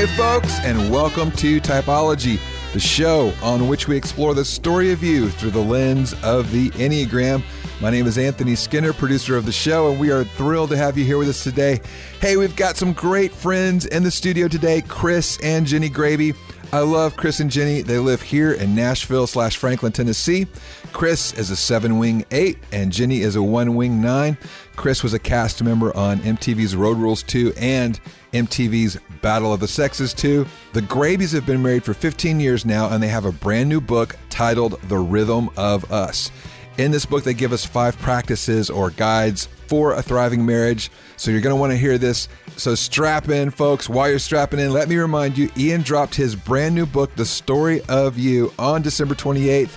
[0.00, 2.40] Hey, folks, and welcome to Typology,
[2.72, 6.70] the show on which we explore the story of you through the lens of the
[6.70, 7.42] Enneagram.
[7.82, 10.96] My name is Anthony Skinner, producer of the show, and we are thrilled to have
[10.96, 11.82] you here with us today.
[12.18, 16.34] Hey, we've got some great friends in the studio today Chris and Jenny Graebe.
[16.72, 17.82] I love Chris and Jenny.
[17.82, 20.46] They live here in Nashville slash Franklin, Tennessee.
[20.92, 24.38] Chris is a seven wing eight, and Jenny is a one wing nine.
[24.76, 27.98] Chris was a cast member on MTV's Road Rules 2 and
[28.32, 30.46] MTV's Battle of the Sexes 2.
[30.72, 33.80] The Graebes have been married for 15 years now, and they have a brand new
[33.80, 36.30] book titled The Rhythm of Us.
[36.78, 40.90] In this book, they give us five practices or guides for a thriving marriage.
[41.16, 42.28] So you're going to want to hear this.
[42.56, 43.88] So strap in, folks.
[43.88, 47.26] While you're strapping in, let me remind you Ian dropped his brand new book, The
[47.26, 49.76] Story of You, on December 28th.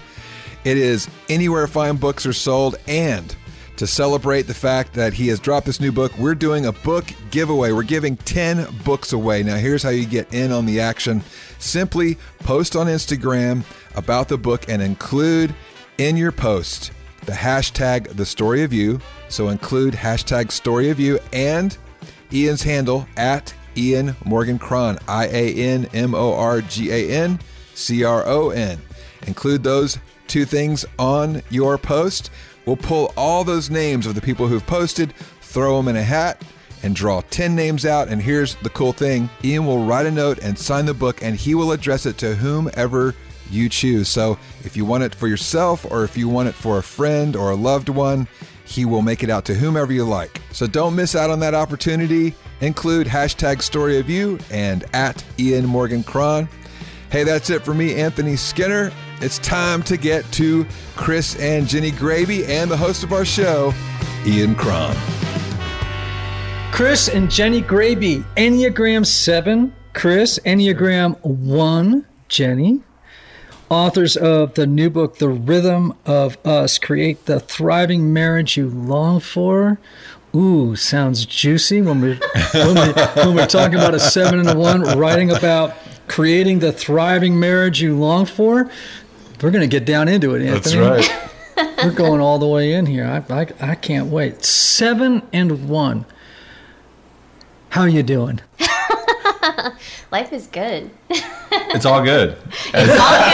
[0.64, 2.78] It is anywhere fine books are sold.
[2.88, 3.36] And
[3.78, 7.06] to celebrate the fact that he has dropped this new book, we're doing a book
[7.32, 7.72] giveaway.
[7.72, 9.44] We're giving 10 books away.
[9.44, 11.22] Now, here's how you get in on the action
[11.60, 13.64] simply post on Instagram
[13.96, 15.54] about the book and include
[15.98, 16.92] in your post
[17.26, 19.00] the hashtag the story of you.
[19.30, 21.78] So include hashtag story of you and
[22.32, 27.40] Ian's handle at Ian Morgan Cron, I A N M O R G A N
[27.74, 28.80] C R O N.
[29.26, 32.30] Include those two things on your post.
[32.66, 36.42] We'll pull all those names of the people who've posted, throw them in a hat,
[36.82, 38.08] and draw 10 names out.
[38.08, 41.36] And here's the cool thing Ian will write a note and sign the book, and
[41.36, 43.16] he will address it to whomever
[43.54, 44.10] you choose.
[44.10, 47.36] So if you want it for yourself or if you want it for a friend
[47.36, 48.28] or a loved one,
[48.66, 50.42] he will make it out to whomever you like.
[50.52, 52.34] So don't miss out on that opportunity.
[52.62, 56.48] Include hashtag story of you and at Ian Morgan Cron.
[57.12, 58.92] Hey, that's it for me, Anthony Skinner.
[59.22, 63.74] It's time to get to Chris and Jenny Graebe and the host of our show,
[64.26, 64.96] Ian Cron.
[66.72, 72.82] Chris and Jenny Graebe, Enneagram 7, Chris, Enneagram 1, Jenny
[73.74, 79.20] authors of the new book, The Rhythm of Us Create the Thriving Marriage You Long
[79.20, 79.80] For.
[80.36, 82.20] Ooh, sounds juicy when we're,
[82.54, 85.76] when, we, when we're talking about a seven and a one, writing about
[86.08, 88.70] creating the thriving marriage you long for.
[89.42, 90.84] We're going to get down into it, Anthony.
[90.84, 91.10] That's
[91.58, 91.78] right.
[91.84, 93.06] we're going all the way in here.
[93.06, 94.46] I, I, I can't wait.
[94.46, 96.06] Seven and one.
[97.70, 98.40] How are you doing?
[100.12, 100.90] Life is good.
[101.76, 102.36] It's all good.
[102.74, 103.34] It's all good.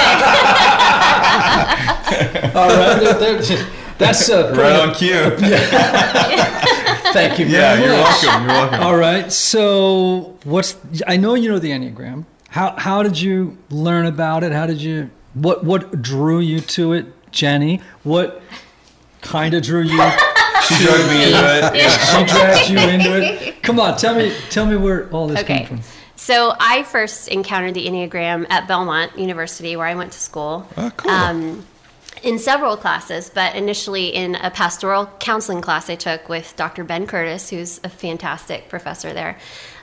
[2.56, 3.66] All right, there- there-
[3.98, 5.30] that's uh, Right on cue.
[7.14, 7.46] Thank you.
[7.46, 8.44] Very Yeah, you're welcome.
[8.46, 8.82] You're welcome.
[8.82, 9.32] All right.
[9.32, 10.78] So, what's?
[11.08, 12.26] I know you know the Enneagram.
[12.50, 14.52] How how did you learn about it?
[14.52, 15.10] How did you?
[15.34, 17.82] What what drew you to it, Jenny?
[18.04, 18.42] What
[19.22, 20.12] kind of drew you?
[20.70, 21.76] She drugged me into it.
[21.76, 21.90] Yeah.
[21.90, 23.64] She dragged you into it.
[23.64, 25.60] Come on, tell me tell me where all this Okay.
[25.60, 25.82] came from.
[26.16, 30.68] So I first encountered the Enneagram at Belmont University, where I went to school.
[30.78, 31.12] Oh, cool.
[31.12, 31.66] Um,
[32.24, 36.84] in several classes, but initially in a pastoral counseling class I took with Dr.
[36.84, 39.38] Ben Curtis, who's a fantastic professor there.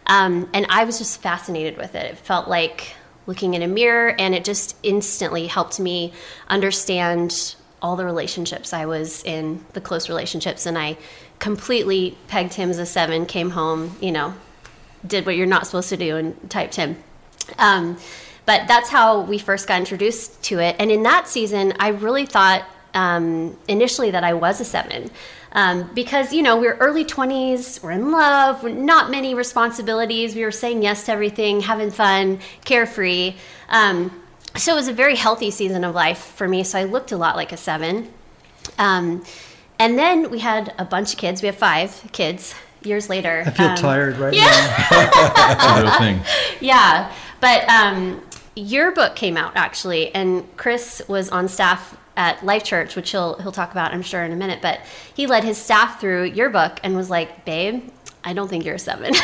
[0.06, 2.04] Um, and I was just fascinated with it.
[2.04, 2.94] It felt like
[3.26, 6.12] looking in a mirror, and it just instantly helped me
[6.48, 7.54] understand
[7.86, 10.66] all the relationships I was in, the close relationships.
[10.66, 10.98] And I
[11.38, 14.34] completely pegged him as a seven, came home, you know,
[15.06, 16.96] did what you're not supposed to do and typed him.
[17.58, 17.96] Um,
[18.44, 20.74] but that's how we first got introduced to it.
[20.80, 25.08] And in that season, I really thought um, initially that I was a seven.
[25.52, 30.34] Um, because, you know, we we're early 20s, we're in love, not many responsibilities.
[30.34, 33.36] We were saying yes to everything, having fun, carefree.
[33.68, 34.10] Um,
[34.56, 36.62] so it was a very healthy season of life for me.
[36.64, 38.12] So I looked a lot like a seven.
[38.78, 39.24] Um,
[39.78, 41.42] and then we had a bunch of kids.
[41.42, 43.42] We have five kids years later.
[43.46, 44.44] I feel Um, tired right yeah.
[44.90, 45.52] now.
[45.52, 46.20] It's a real thing.
[46.60, 48.22] yeah, but um,
[48.54, 53.34] your book came out actually, and Chris was on staff at Life Church, which he'll
[53.38, 54.60] he'll talk about, I'm sure, in a minute.
[54.62, 54.80] But
[55.14, 57.90] he led his staff through your book and was like, "Babe,
[58.24, 59.12] I don't think you're a seven.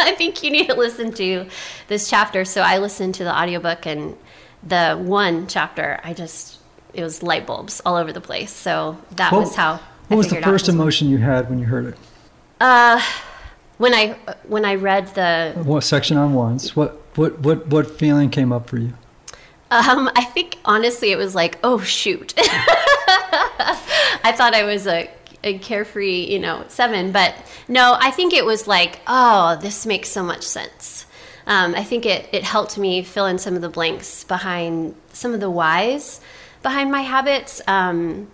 [0.00, 1.46] I think you need to listen to
[1.88, 4.16] this chapter." So I listened to the audiobook and
[4.62, 6.00] the one chapter.
[6.04, 6.58] I just
[6.94, 8.52] it was light bulbs all over the place.
[8.52, 9.74] So that What- was how.
[9.74, 11.96] I What was the first emotion you had when you heard it?
[12.60, 13.00] Uh,
[13.78, 14.16] when I
[14.46, 16.76] when I read the What section on ones?
[16.76, 18.92] What what what what feeling came up for you?
[19.70, 22.34] Um, I think honestly, it was like, oh shoot.
[24.24, 25.10] I thought I was a,
[25.42, 27.34] a carefree, you know, seven, but
[27.68, 31.06] no, I think it was like, oh, this makes so much sense.
[31.46, 35.34] Um, I think it, it helped me fill in some of the blanks behind some
[35.34, 36.20] of the whys
[36.62, 37.60] behind my habits.
[37.66, 38.28] Um,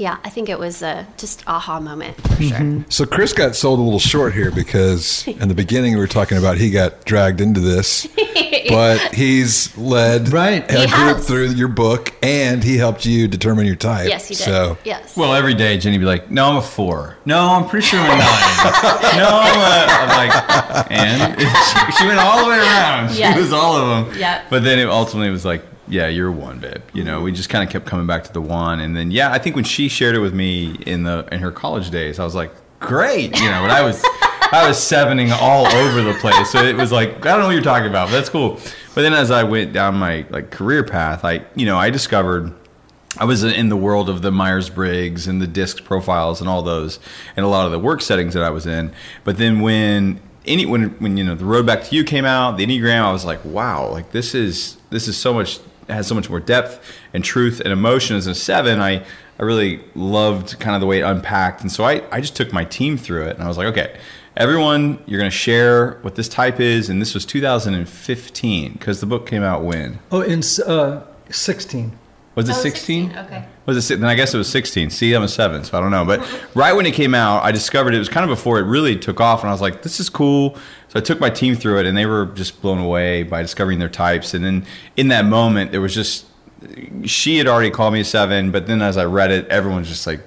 [0.00, 2.78] yeah, I think it was a just aha moment for mm-hmm.
[2.78, 2.84] sure.
[2.88, 6.38] So Chris got sold a little short here because in the beginning we were talking
[6.38, 8.06] about he got dragged into this,
[8.70, 10.68] but he's led Right.
[10.70, 11.26] a He group has.
[11.26, 14.08] through your book and he helped you determine your type.
[14.08, 14.44] Yes, he did.
[14.44, 15.18] So yes.
[15.18, 17.18] Well, every day Jenny would be like, "No, I'm a four.
[17.26, 18.20] No, I'm pretty sure I'm a nine.
[19.18, 21.40] no, I'm a." I'm like, and
[21.92, 23.14] she, she went all the way around.
[23.14, 23.34] Yes.
[23.34, 24.18] She was all of them.
[24.18, 24.46] Yeah.
[24.48, 27.62] But then it ultimately was like, "Yeah, you're one, babe." You know, we just kind
[27.64, 30.14] of kept coming back to the one, and then yeah, I think when she shared
[30.14, 33.62] it with me in the in her college days, I was like, "Great," you know,
[33.62, 34.04] but I was.
[34.52, 37.52] I was sevening all over the place, so it was like I don't know what
[37.52, 38.58] you're talking about, but that's cool.
[38.96, 42.52] But then as I went down my like career path, I you know I discovered
[43.18, 46.62] I was in the world of the Myers Briggs and the disc profiles and all
[46.62, 47.00] those,
[47.36, 48.92] and a lot of the work settings that I was in.
[49.24, 52.56] But then when any when when you know the Road Back to You came out,
[52.56, 55.60] the Enneagram, I was like, wow, like this is this is so much
[55.90, 56.80] has so much more depth
[57.14, 58.80] and truth and emotion as a seven.
[58.80, 59.04] I
[59.38, 62.52] I really loved kind of the way it unpacked, and so I I just took
[62.52, 63.98] my team through it, and I was like, okay.
[64.36, 69.06] Everyone, you're going to share what this type is, and this was 2015 because the
[69.06, 71.98] book came out when Oh, in uh, 16.
[72.36, 73.16] was it Oh, 16?
[73.18, 73.44] Okay.
[73.66, 74.00] Was it?
[74.00, 74.90] Then I guess it was 16.
[74.90, 76.04] See, I'm a seven, so I don't know.
[76.04, 76.20] But
[76.54, 79.20] right when it came out, I discovered it was kind of before it really took
[79.20, 80.56] off, and I was like, "This is cool."
[80.90, 83.78] So I took my team through it, and they were just blown away by discovering
[83.78, 84.34] their types.
[84.34, 84.66] And then
[84.96, 86.26] in that moment, there was just
[87.04, 90.06] she had already called me a seven, but then as I read it, everyone's just
[90.06, 90.20] like,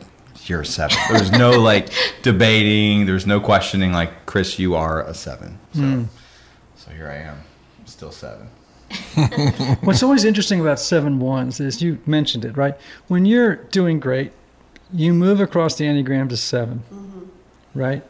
[0.46, 0.98] "You're a seven.
[1.10, 1.90] There was no like
[2.22, 3.06] debating.
[3.06, 3.92] There was no questioning.
[3.92, 5.60] Like, Chris, you are a seven.
[5.74, 6.04] So, hmm.
[6.78, 7.42] so here I am,
[7.86, 8.48] still seven.
[9.82, 12.76] What's always interesting about seven ones is you mentioned it, right?
[13.08, 14.32] When you're doing great,
[14.94, 17.80] you move across the Enneagram to 7 mm-hmm.
[17.80, 18.04] right?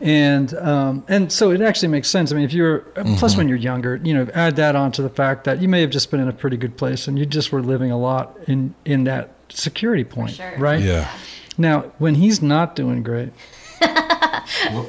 [0.00, 2.30] And um, and so it actually makes sense.
[2.30, 2.80] I mean, if you're
[3.16, 5.80] plus when you're younger, you know, add that on to the fact that you may
[5.80, 8.38] have just been in a pretty good place and you just were living a lot
[8.46, 10.54] in in that security point, sure.
[10.58, 10.80] right?
[10.80, 11.10] yeah.
[11.56, 13.32] Now, when he's not doing great,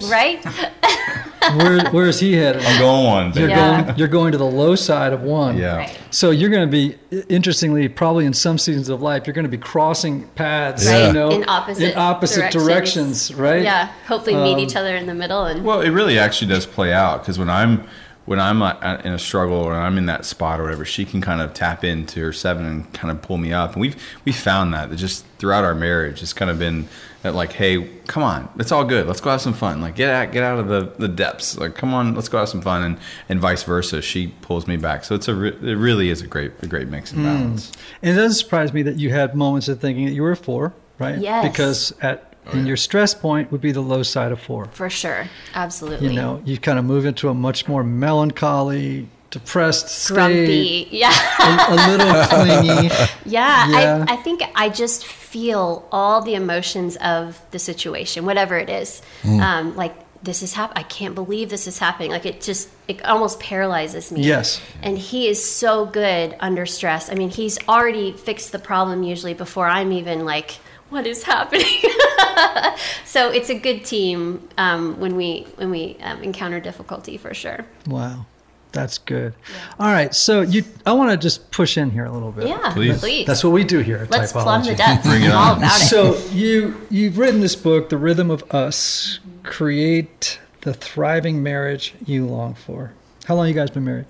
[0.10, 0.44] Right?
[1.56, 2.64] where where is he headed?
[2.66, 3.34] I'm going one.
[3.34, 3.50] You're.
[3.50, 3.84] Yeah.
[3.84, 5.58] going you're going to the low side of one.
[5.58, 5.78] Yeah.
[5.78, 6.00] Right.
[6.12, 6.98] So you're going to be,
[7.30, 11.08] interestingly, probably in some seasons of life, you're going to be crossing paths, Right.
[11.08, 13.30] you know, In opposite in opposite directions.
[13.30, 13.64] directions, right?
[13.64, 13.92] Yeah.
[14.08, 16.92] Hopefully meet Um, each other in the middle and Well, it really actually does play
[16.94, 17.88] out because when I'm
[18.30, 21.20] when I'm uh, in a struggle or I'm in that spot or whatever, she can
[21.20, 23.74] kind of tap into her seven and kind of pull me up.
[23.74, 26.88] And we've we found that that just throughout our marriage, it's kind of been
[27.24, 29.08] that like, hey, come on, it's all good.
[29.08, 29.81] Let's go have some fun.
[29.81, 31.58] Like get out get out of the, the depths.
[31.58, 32.84] Like come on, let's go have some fun.
[32.84, 32.98] And
[33.30, 35.06] and vice versa, she pulls me back.
[35.06, 37.72] So it's a re- it really is a great a great mix and balance.
[38.04, 40.38] And it doesn't surprise me that you had moments of thinking that you were a
[40.38, 41.18] four, right?
[41.18, 41.50] Yes.
[41.50, 44.66] Because at and your stress point would be the low side of four.
[44.72, 45.28] for sure.
[45.54, 46.07] Absolutely.
[46.07, 50.88] You know, you kind of move into a much more melancholy, depressed state, Grumpy.
[50.92, 51.12] Yeah.
[51.40, 52.90] a, a little clingy.
[53.25, 54.06] Yeah, Yeah.
[54.07, 59.01] I, I think I just feel all the emotions of the situation, whatever it is.
[59.24, 59.42] Mm.
[59.42, 59.94] Um, like
[60.24, 62.12] this is hap- I can't believe this is happening.
[62.12, 64.22] Like it just it almost paralyzes me.
[64.24, 64.62] Yes.
[64.81, 67.10] And he is so good under stress.
[67.10, 70.57] I mean, he's already fixed the problem usually before I'm even like,
[70.89, 71.65] what is happening?
[73.06, 77.65] so it's a good team um, when we when we um, encounter difficulty for sure.
[77.88, 78.25] Wow.
[78.71, 79.33] That's good.
[79.80, 80.13] All right.
[80.13, 82.47] So you I want to just push in here a little bit.
[82.47, 83.00] Yeah, Please.
[83.00, 83.25] please.
[83.25, 84.44] That's what we do here at Let's Typology.
[84.44, 85.07] plumb the depths.
[85.07, 85.57] Bring it on.
[85.57, 85.71] about.
[85.71, 92.27] So you you've written this book, The Rhythm of Us, create the thriving marriage you
[92.27, 92.94] long for.
[93.25, 94.05] How long you guys been married?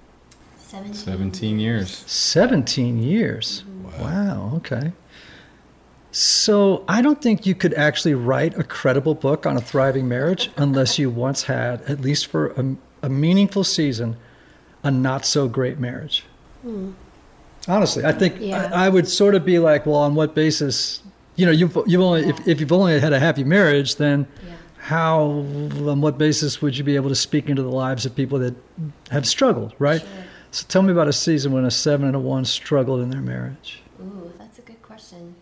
[0.58, 0.94] Seven.
[0.94, 2.04] Seventeen years.
[2.06, 3.64] 17 years.
[4.00, 4.54] Wow.
[4.58, 4.92] okay.
[6.12, 10.50] So I don't think you could actually write a credible book on a thriving marriage
[10.58, 14.18] unless you once had, at least for a, a meaningful season,
[14.84, 16.24] a not so great marriage.
[16.64, 16.92] Hmm.
[17.68, 18.70] Honestly, I think Yeah.
[18.74, 21.04] I, I would sort of be like, well, on what basis?
[21.36, 24.54] You know, you've, you've only if, if you've only had a happy marriage, then Yeah.
[24.78, 28.40] how on what basis would you be able to speak into the lives of people
[28.40, 28.56] that
[29.12, 30.04] have struggled, right?
[30.52, 33.22] So tell me about a season when a seven and a one struggled in their
[33.22, 33.82] marriage.
[34.02, 35.36] Ooh, that's a good question.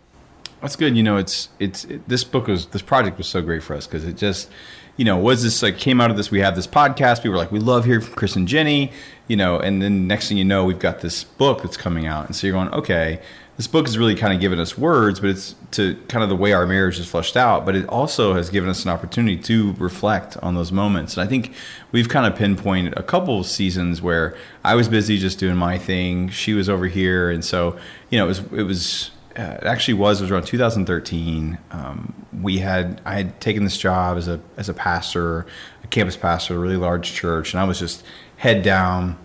[0.62, 0.98] That's good.
[0.98, 3.86] You know, it's it's it, this book was this project was so great for us
[3.86, 4.50] because it just,
[4.96, 6.32] you know, was this like came out of this.
[6.32, 7.24] We have this podcast.
[7.24, 8.92] We were like, we love hearing from Chris and Jenny,
[9.28, 12.26] you know, and then next thing you know, we've got this book that's coming out,
[12.26, 13.22] and so you're going, okay,
[13.56, 16.36] this book is really kind of giving us words, but it's to kind of the
[16.36, 17.66] way our marriage is fleshed out.
[17.66, 21.30] But it also has given us an opportunity to reflect on those moments, and I
[21.30, 21.54] think
[21.92, 25.78] we've kind of pinpointed a couple of seasons where I was busy just doing my
[25.78, 27.78] thing, she was over here, and so
[28.10, 32.14] you know, it was it was uh, it actually was it was around 2013 um,
[32.42, 35.46] we had i had taken this job as a as a pastor
[35.84, 38.04] a campus pastor a really large church and i was just
[38.38, 39.18] head down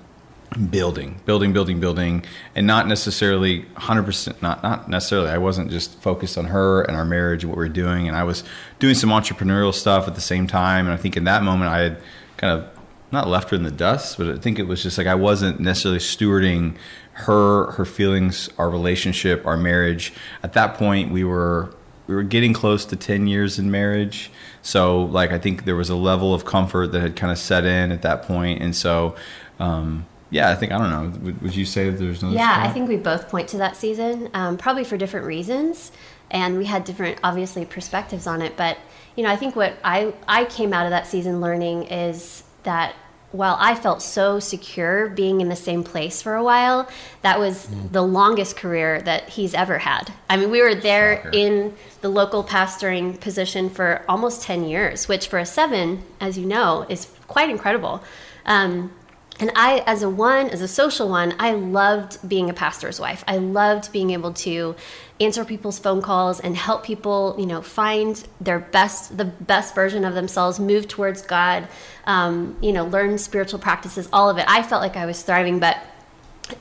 [0.70, 5.30] building, building, building, building, and not necessarily 100%, not, not necessarily.
[5.30, 8.08] I wasn't just focused on her and our marriage and what we were doing.
[8.08, 8.44] And I was
[8.78, 10.86] doing some entrepreneurial stuff at the same time.
[10.86, 11.98] And I think in that moment, I had
[12.36, 12.68] kind of
[13.10, 15.60] not left her in the dust, but I think it was just like I wasn't
[15.60, 16.76] necessarily stewarding
[17.22, 20.12] her, her feelings, our relationship, our marriage.
[20.42, 21.74] At that point, we were
[22.06, 24.30] we were getting close to 10 years in marriage.
[24.60, 27.64] So like I think there was a level of comfort that had kind of set
[27.64, 28.28] in at that.
[28.28, 29.14] And so
[29.58, 31.18] um, yeah, I think I don't know.
[31.24, 32.30] Would, would you say that there's no?
[32.30, 35.92] Yeah, I think we both point to that season, um, probably for different reasons,
[36.30, 38.56] and we had different, obviously, perspectives on it.
[38.56, 38.78] But
[39.14, 42.94] you know, I think what I I came out of that season learning is that
[43.32, 46.88] while I felt so secure being in the same place for a while,
[47.22, 47.90] that was mm.
[47.90, 50.12] the longest career that he's ever had.
[50.28, 51.30] I mean, we were there Shocker.
[51.32, 56.46] in the local pastoring position for almost 10 years, which for a seven, as you
[56.46, 58.02] know, is quite incredible.
[58.44, 58.92] Um,
[59.40, 63.24] and I, as a one, as a social one, I loved being a pastor's wife.
[63.26, 64.76] I loved being able to
[65.24, 70.04] answer people's phone calls and help people, you know, find their best, the best version
[70.04, 71.68] of themselves, move towards God,
[72.06, 74.44] um, you know, learn spiritual practices, all of it.
[74.48, 75.78] I felt like I was thriving, but,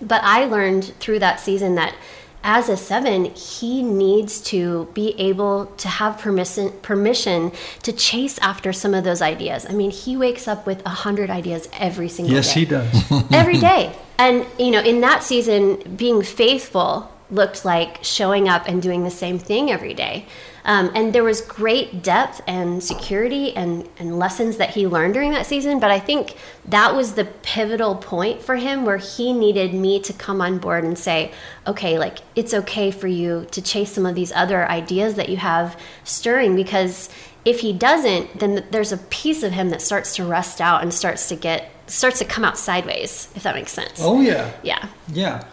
[0.02, 1.96] but I learned through that season that
[2.44, 7.52] as a seven, he needs to be able to have permission permission
[7.84, 9.66] to chase after some of those ideas.
[9.70, 12.62] I mean, he wakes up with a hundred ideas every single yes, day.
[12.62, 13.24] Yes, he does.
[13.32, 13.96] every day.
[14.18, 19.12] And you know, in that season, being faithful looked like showing up and doing the
[19.12, 20.26] same thing every day.
[20.64, 25.32] Um, and there was great depth and security and, and lessons that he learned during
[25.32, 25.80] that season.
[25.80, 26.36] But I think
[26.66, 30.84] that was the pivotal point for him where he needed me to come on board
[30.84, 31.32] and say,
[31.66, 35.38] okay, like it's okay for you to chase some of these other ideas that you
[35.38, 37.10] have stirring because
[37.44, 40.94] if he doesn't, then there's a piece of him that starts to rust out and
[40.94, 44.00] starts to get starts to come out sideways, if that makes sense.
[44.00, 44.54] Oh yeah.
[44.62, 44.88] Yeah.
[45.12, 45.44] Yeah.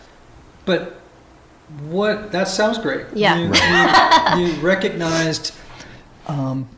[0.67, 1.01] But
[1.89, 3.07] what that sounds great.
[3.15, 5.55] Yeah, you, you, you recognized,
[6.27, 6.69] um,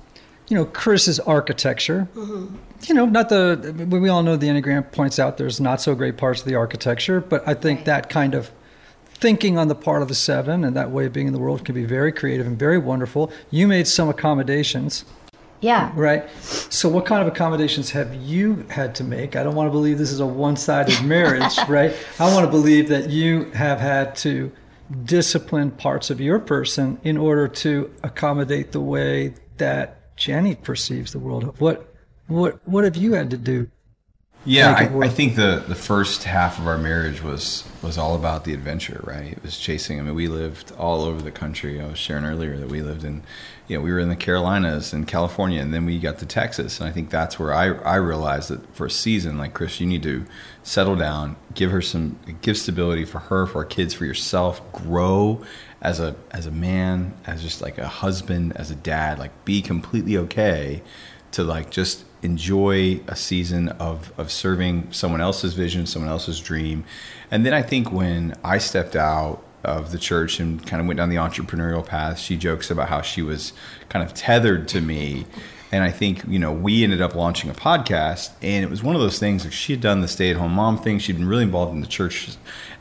[0.48, 2.08] you know, Chris's architecture.
[2.14, 2.56] Mm-hmm.
[2.84, 6.16] You know, not the we all know the Enneagram points out there's not so great
[6.16, 7.86] parts of the architecture, but I think right.
[7.86, 8.50] that kind of
[9.20, 11.64] thinking on the part of the seven and that way of being in the world
[11.64, 13.30] can be very creative and very wonderful.
[13.50, 15.04] You made some accommodations.
[15.60, 15.92] Yeah.
[15.94, 16.28] Right.
[16.40, 19.36] So, what kind of accommodations have you had to make?
[19.36, 21.94] I don't want to believe this is a one sided marriage, right?
[22.18, 24.50] I want to believe that you have had to
[25.04, 31.18] discipline parts of your person in order to accommodate the way that Jenny perceives the
[31.18, 31.58] world.
[31.58, 31.94] What
[32.26, 33.70] what what have you had to do?
[34.46, 38.44] Yeah, I, I, think the the first half of our marriage was was all about
[38.44, 39.32] the adventure, right?
[39.32, 40.00] It was chasing.
[40.00, 41.78] I mean, we lived all over the country.
[41.80, 43.22] I was sharing earlier that we lived in
[43.70, 46.80] you know, we were in the Carolinas and California, and then we got to Texas.
[46.80, 49.86] And I think that's where I, I realized that for a season, like Chris, you
[49.86, 50.26] need to
[50.64, 55.44] settle down, give her some, give stability for her, for our kids, for yourself, grow
[55.80, 59.62] as a as a man, as just like a husband, as a dad, like be
[59.62, 60.82] completely okay
[61.30, 66.82] to like just enjoy a season of of serving someone else's vision, someone else's dream.
[67.30, 70.98] And then I think when I stepped out of the church and kind of went
[70.98, 72.18] down the entrepreneurial path.
[72.18, 73.52] She jokes about how she was
[73.88, 75.26] kind of tethered to me.
[75.72, 78.96] And I think, you know, we ended up launching a podcast and it was one
[78.96, 80.98] of those things like she had done the stay at home mom thing.
[80.98, 82.30] She'd been really involved in the church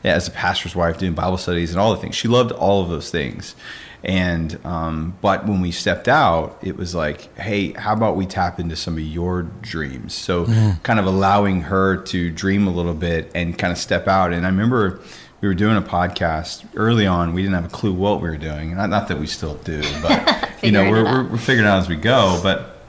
[0.02, 2.16] as a pastor's wife doing Bible studies and all the things.
[2.16, 3.54] She loved all of those things.
[4.02, 8.58] And, um, but when we stepped out, it was like, hey, how about we tap
[8.58, 10.14] into some of your dreams?
[10.14, 10.82] So mm.
[10.82, 14.32] kind of allowing her to dream a little bit and kind of step out.
[14.32, 15.00] And I remember,
[15.40, 17.32] we were doing a podcast early on.
[17.32, 18.76] We didn't have a clue what we were doing.
[18.76, 21.88] Not, not that we still do, but you know, we're, we're, we're figuring out as
[21.88, 22.38] we go.
[22.42, 22.80] But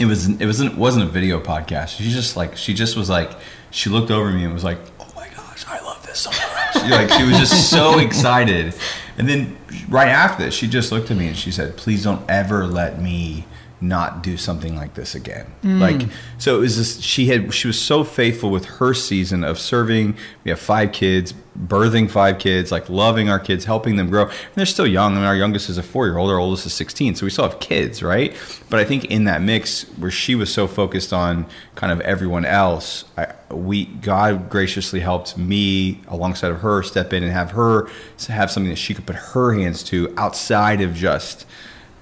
[0.00, 1.98] it was it wasn't it wasn't a video podcast.
[1.98, 3.30] She just like she just was like
[3.70, 6.84] she looked over me and was like, "Oh my gosh, I love this so much!"
[6.84, 8.74] she, like she was just so excited.
[9.18, 12.28] And then right after this, she just looked at me and she said, "Please don't
[12.28, 13.44] ever let me."
[13.80, 15.46] Not do something like this again.
[15.62, 15.80] Mm.
[15.80, 16.08] Like
[16.38, 20.16] so it was just she had she was so faithful with her season of serving.
[20.44, 24.24] We have five kids, birthing five kids, like loving our kids, helping them grow.
[24.24, 25.14] And they're still young.
[25.14, 27.14] I mean our youngest is a 4-year-old, our oldest is 16.
[27.14, 28.36] So we still have kids, right?
[28.68, 32.44] But I think in that mix where she was so focused on kind of everyone
[32.44, 37.88] else, I, we God graciously helped me alongside of her step in and have her
[38.28, 41.46] have something that she could put her hands to outside of just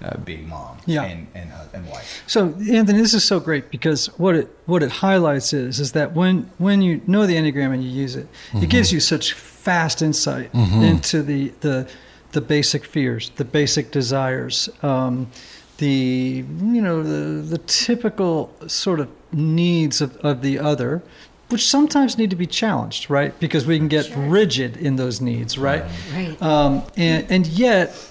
[0.03, 1.05] uh, being mom yeah.
[1.05, 2.23] and, and, uh, and wife.
[2.27, 6.13] So Anthony, this is so great because what it what it highlights is is that
[6.13, 8.63] when when you know the Enneagram and you use it, mm-hmm.
[8.65, 10.83] it gives you such fast insight mm-hmm.
[10.83, 11.89] into the, the
[12.33, 15.31] the basic fears, the basic desires, um,
[15.79, 21.03] the you know the the typical sort of needs of, of the other
[21.49, 23.39] which sometimes need to be challenged, right?
[23.41, 25.83] Because we can get rigid in those needs, right?
[26.13, 26.43] Right.
[26.43, 28.08] Um, and, and yet,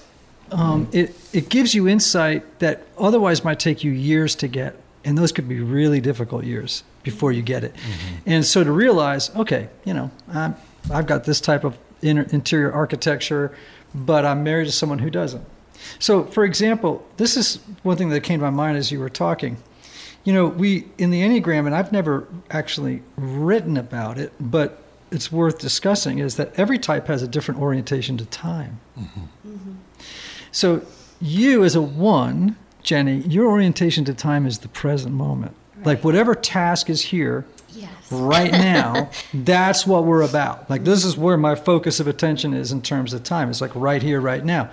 [0.50, 4.76] um, it, it gives you insight that otherwise might take you years to get.
[5.04, 7.74] And those could be really difficult years before you get it.
[7.74, 8.14] Mm-hmm.
[8.26, 10.56] And so to realize, okay, you know, I'm,
[10.92, 13.56] I've got this type of inner, interior architecture,
[13.94, 15.44] but I'm married to someone who doesn't.
[15.98, 19.08] So, for example, this is one thing that came to my mind as you were
[19.08, 19.56] talking.
[20.24, 25.32] You know, we in the Enneagram, and I've never actually written about it, but it's
[25.32, 28.80] worth discussing, is that every type has a different orientation to time.
[28.98, 29.20] Mm-hmm.
[29.20, 29.72] Mm-hmm.
[30.52, 30.82] So,
[31.20, 35.54] you as a one, Jenny, your orientation to time is the present moment.
[35.84, 37.90] Like, whatever task is here, Yes.
[38.10, 40.68] right now, that's what we're about.
[40.68, 43.50] Like, this is where my focus of attention is in terms of time.
[43.50, 44.70] It's like right here, right now.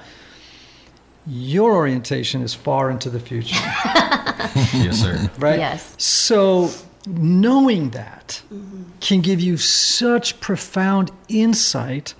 [1.27, 5.29] Your orientation is far into the future, yes, sir.
[5.39, 5.57] right?
[5.57, 5.95] Yes.
[5.97, 6.69] So,
[7.07, 8.83] knowing that mm-hmm.
[8.99, 12.13] can give you such profound insight.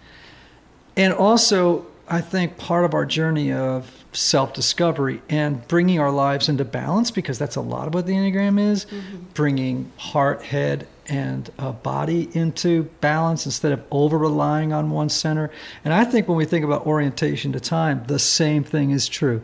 [0.98, 6.50] And also, I think part of our journey of self discovery and bringing our lives
[6.50, 8.86] into balance, because that's a lot of what the Enneagram is
[9.34, 15.52] bringing heart, head, and uh, body into balance instead of over relying on one center.
[15.84, 19.42] And I think when we think about orientation to time, the same thing is true.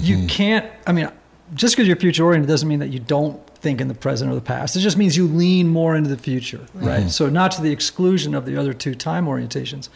[0.00, 1.10] You can't, I mean,
[1.54, 4.34] just because you're future oriented doesn't mean that you don't think in the present or
[4.34, 4.76] the past.
[4.76, 7.10] It just means you lean more into the future, right?
[7.10, 9.88] So not to the exclusion of the other two time orientations,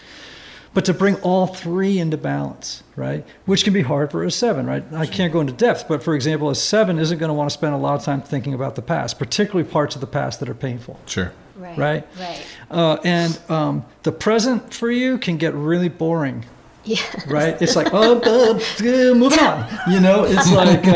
[0.74, 3.24] but to bring all three into balance, right?
[3.46, 4.84] Which can be hard for a seven, right?
[4.92, 7.54] I can't go into depth, but for example, a seven isn't going to want to
[7.54, 10.48] spend a lot of time thinking about the past, particularly parts of the past that
[10.48, 11.32] are painful Sure.
[11.56, 11.78] Right.
[11.78, 12.06] right?
[12.18, 12.46] Right.
[12.70, 16.44] uh, and um, the present for you can get really boring
[16.84, 16.98] Yeah.
[17.28, 17.56] right?
[17.62, 19.66] It's like, oh, uh, moving on.
[19.90, 20.90] You know, it's like, uh,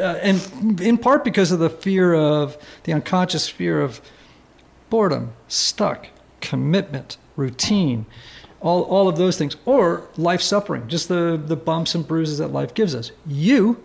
[0.00, 4.00] uh, and in part because of the fear of the unconscious fear of
[4.88, 6.06] boredom, stuck,
[6.40, 8.06] commitment, routine,
[8.64, 12.48] all, all of those things, or life suffering, just the, the bumps and bruises that
[12.48, 13.12] life gives us.
[13.26, 13.80] You,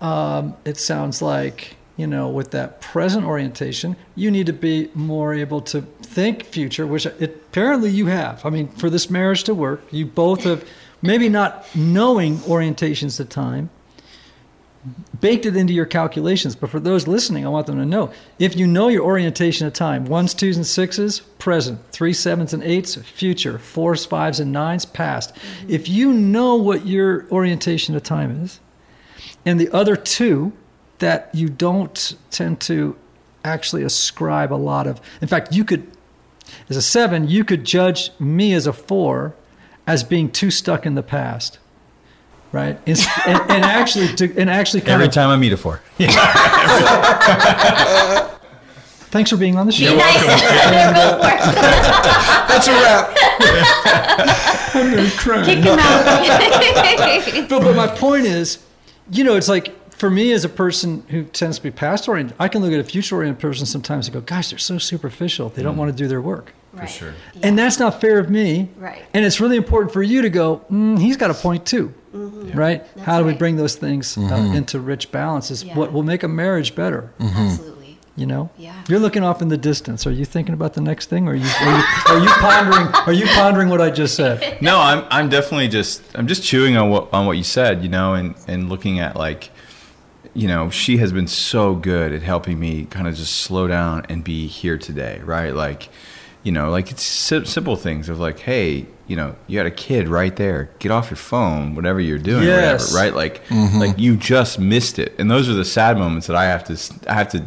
[0.00, 5.32] um, it sounds like, you know, with that present orientation, you need to be more
[5.32, 8.44] able to think future, which it, apparently you have.
[8.44, 10.68] I mean, for this marriage to work, you both have
[11.00, 13.70] maybe not knowing orientations to time,
[15.20, 16.56] baked it into your calculations.
[16.56, 19.72] But for those listening, I want them to know if you know your orientation of
[19.72, 24.84] time ones, twos, and sixes, present, three, sevens, and eights, future, fours, fives, and nines,
[24.84, 25.34] past.
[25.34, 25.70] Mm-hmm.
[25.70, 28.60] If you know what your orientation of time is,
[29.44, 30.52] and the other two
[30.98, 32.96] that you don't tend to
[33.44, 35.90] actually ascribe a lot of, in fact, you could,
[36.68, 39.34] as a seven, you could judge me as a four
[39.86, 41.58] as being too stuck in the past.
[42.52, 45.56] Right, and, and, and actually, to, and actually, kind Every of, time I meet a
[45.56, 45.80] four.
[49.12, 49.84] Thanks for being on the show.
[49.84, 50.22] You're welcome.
[50.22, 50.38] for it.
[52.48, 53.14] That's a wrap.
[55.44, 57.48] Kick him out.
[57.48, 58.58] but, but my point is,
[59.10, 62.34] you know, it's like for me as a person who tends to be past oriented,
[62.38, 65.50] I can look at a future oriented person sometimes and go, gosh, they're so superficial.
[65.50, 66.54] They don't want to do their work.
[66.72, 66.88] Right.
[66.88, 67.14] sure.
[67.42, 68.70] And that's not fair of me.
[68.78, 69.02] Right.
[69.12, 71.92] And it's really important for you to go, mm, he's got a point too.
[72.14, 72.58] Mm-hmm.
[72.58, 72.86] Right?
[73.00, 73.38] How do we right.
[73.38, 74.54] bring those things uh, mm-hmm.
[74.54, 75.74] into rich balance is Yeah.
[75.74, 77.12] what will make a marriage better.
[77.18, 77.38] Mm-hmm.
[77.38, 77.98] Absolutely.
[78.16, 78.50] You know?
[78.58, 78.74] Yeah.
[78.88, 80.06] You're looking off in the distance.
[80.06, 82.86] Are you thinking about the next thing or are you, are you, are you pondering
[83.06, 84.58] are you pondering what I just said?
[84.62, 87.88] No, I'm I'm definitely just I'm just chewing on what on what you said, you
[87.88, 89.50] know, and and looking at like
[90.34, 94.06] you know, she has been so good at helping me kind of just slow down
[94.08, 95.54] and be here today, right?
[95.54, 95.88] Like,
[96.42, 100.08] you know, like it's simple things of like, hey, you know, you had a kid
[100.08, 100.70] right there.
[100.78, 102.92] Get off your phone, whatever you're doing, Yes.
[102.92, 103.14] whatever, right?
[103.14, 106.64] Like, like you just missed it, and those are the sad moments that I have
[106.64, 107.44] to, I have to,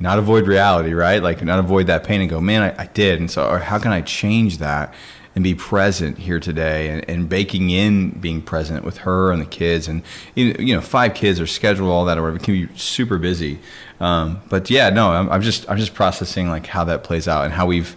[0.00, 1.22] not avoid reality, right?
[1.22, 3.78] Like, not avoid that pain and go, man, I, I did, and so, or how
[3.78, 4.92] can I change that?
[5.36, 9.46] and be present here today and, and baking in being present with her and the
[9.46, 10.00] kids and
[10.36, 13.18] you you know five kids or schedule all that or whatever it can be super
[13.18, 13.58] busy
[13.98, 17.44] um, but yeah no I'm, I'm just i'm just processing like how that plays out
[17.46, 17.96] and how we've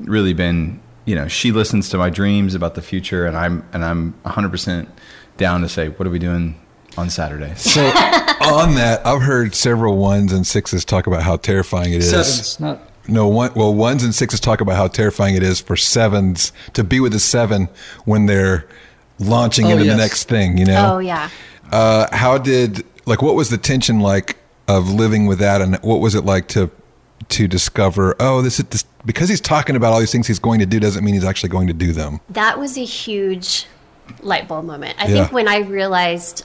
[0.00, 3.84] really been you know she listens to my dreams about the future and i'm and
[3.84, 4.86] i'm 100%
[5.36, 6.54] down to say what are we doing
[6.96, 11.92] on saturday So on that, I've heard several ones and sixes talk about how terrifying
[11.92, 12.10] it is.
[12.10, 15.76] Sevens, not No, one, well, ones and sixes talk about how terrifying it is for
[15.76, 17.68] sevens to be with a seven
[18.04, 18.66] when they're
[19.18, 19.92] launching Oh, into yes.
[19.94, 20.56] the next thing.
[20.56, 21.28] You know, Oh yeah.
[21.72, 26.00] uh, how did like what was the tension like of living with that, and what
[26.00, 26.70] was it like to
[27.30, 28.14] to discover?
[28.20, 30.80] Oh, this is this, because he's talking about all these things he's going to do
[30.80, 32.20] doesn't mean he's actually going to do them.
[32.30, 33.66] That was a huge
[34.22, 34.96] light bulb moment.
[34.98, 35.22] I Yeah.
[35.22, 36.44] think when I realized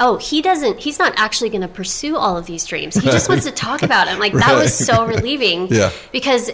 [0.00, 2.94] oh, he doesn't, he's not actually going to pursue all of these dreams.
[2.94, 4.20] He just wants to talk about them.
[4.20, 5.66] Like, that was so relieving.
[5.72, 5.90] Yeah.
[6.12, 6.52] Because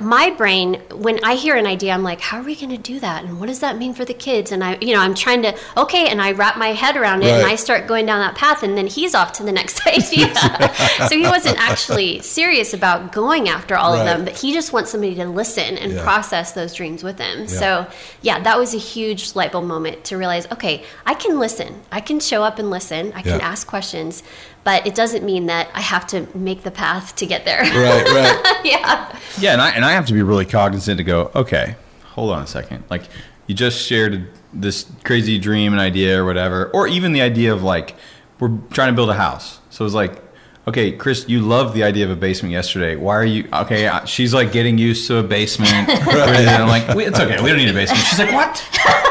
[0.00, 3.00] my brain, when I hear an idea, I'm like, how are we going to do
[3.00, 3.24] that?
[3.24, 4.52] And what does that mean for the kids?
[4.52, 7.30] And I, you know, I'm trying to, okay, and I wrap my head around it
[7.32, 10.32] and I start going down that path, and then he's off to the next idea.
[11.08, 14.90] so he wasn't actually serious about going after all of them, but he just wants
[14.90, 16.02] somebody to listen and Yeah.
[16.04, 17.48] process those dreams with him.
[17.48, 17.86] So,
[18.22, 21.80] yeah, that was a huge light bulb moment to realize, okay, I can listen.
[21.90, 23.12] I can show up and listen.
[23.14, 24.22] I can ask questions,
[24.64, 27.62] but it doesn't mean that I have to make the path to get there.
[27.62, 28.60] Right, right.
[28.64, 29.18] yeah.
[29.38, 31.30] Yeah, and I and I have to be really cognizant to go.
[31.34, 32.84] Okay, hold on a second.
[32.90, 33.02] Like
[33.46, 37.62] you just shared this crazy dream and idea or whatever, or even the idea of
[37.62, 37.94] like
[38.38, 39.60] we're trying to build a house.
[39.70, 40.20] So it's like,
[40.68, 42.96] okay, Chris, you loved the idea of a basement yesterday.
[42.96, 43.86] Why are you okay?
[43.86, 45.88] uh, She's like getting used to a basement.
[45.88, 47.40] and I'm like, "We- it's okay.
[47.42, 48.00] We don't need a basement.
[48.04, 48.62] She's like, what?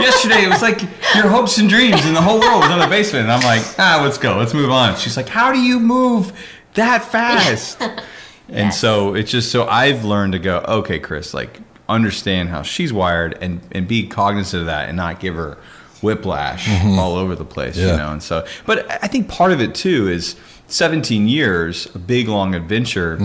[0.01, 0.81] Yesterday it was like
[1.15, 3.23] your hopes and dreams, and the whole world was in the basement.
[3.23, 4.37] And I'm like, ah, let's go.
[4.37, 4.95] Let's move on.
[4.97, 6.31] She's like, how do you move
[6.73, 7.81] that fast?
[8.53, 12.91] And so it's just so I've learned to go, okay, Chris, like understand how she's
[12.91, 15.57] wired and and be cognizant of that and not give her
[16.01, 16.67] whiplash
[16.99, 17.91] all over the place, Yeah.
[17.91, 18.11] you know.
[18.11, 20.35] And so, but I think part of it too is
[20.67, 23.17] 17 years, a big long adventure.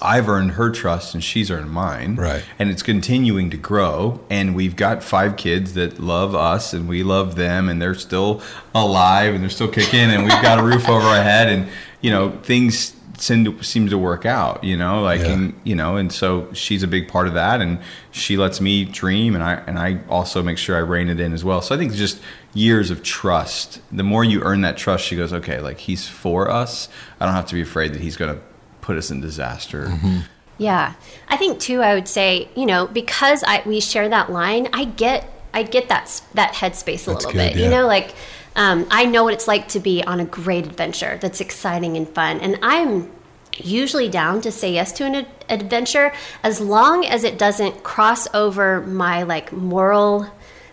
[0.00, 2.16] I've earned her trust and she's earned mine.
[2.16, 2.44] Right.
[2.58, 4.20] And it's continuing to grow.
[4.30, 8.42] And we've got five kids that love us and we love them and they're still
[8.74, 11.68] alive and they're still kicking and we've got a roof over our head and,
[12.00, 15.32] you know, things seem to, seem to work out, you know, like, Yeah.
[15.32, 17.78] and, you know, and so she's a big part of that and
[18.10, 21.32] she lets me dream and I, and I also make sure I rein it in
[21.32, 21.62] as well.
[21.62, 22.20] So I think it's just
[22.54, 23.80] years of trust.
[23.92, 26.88] The more you earn that trust, she goes, okay, like he's for us.
[27.20, 28.40] I don't have to be afraid that he's going to
[28.84, 29.90] put us in disaster.
[30.58, 30.92] Yeah,
[31.28, 31.82] I think too.
[31.82, 35.88] I would say, you know, because I we share that line, I get I get
[35.88, 37.56] that that headspace a That's little good, bit.
[37.56, 37.64] yeah.
[37.64, 38.14] You know, like
[38.54, 42.08] um, I know what it's like to be on a great adventure that's exciting and
[42.08, 43.10] fun, and I'm
[43.56, 48.26] usually down to say yes to an ad- adventure as long as it doesn't cross
[48.34, 50.26] over my like moral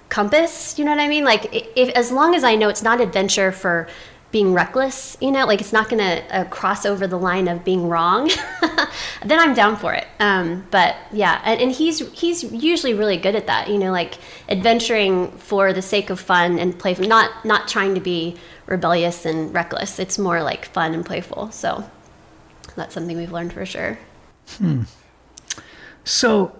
[0.09, 0.77] compass.
[0.77, 1.23] You know what I mean?
[1.23, 3.87] Like i- if as long as I know it's not adventure for
[4.31, 7.63] being reckless, you know, like it's not going to uh, cross over the line of
[7.65, 8.29] being wrong,
[9.25, 10.07] then I'm down for it.
[10.19, 13.69] Um, but yeah, and, and he's he's usually really good at that.
[13.69, 14.17] You know, like
[14.47, 19.53] adventuring for the sake of fun and playful, not not trying to be rebellious and
[19.53, 19.99] reckless.
[19.99, 21.51] It's more like fun and playful.
[21.51, 21.83] So
[22.75, 23.99] that's something we've learned for sure.
[24.57, 24.83] Hmm.
[26.03, 26.57] So,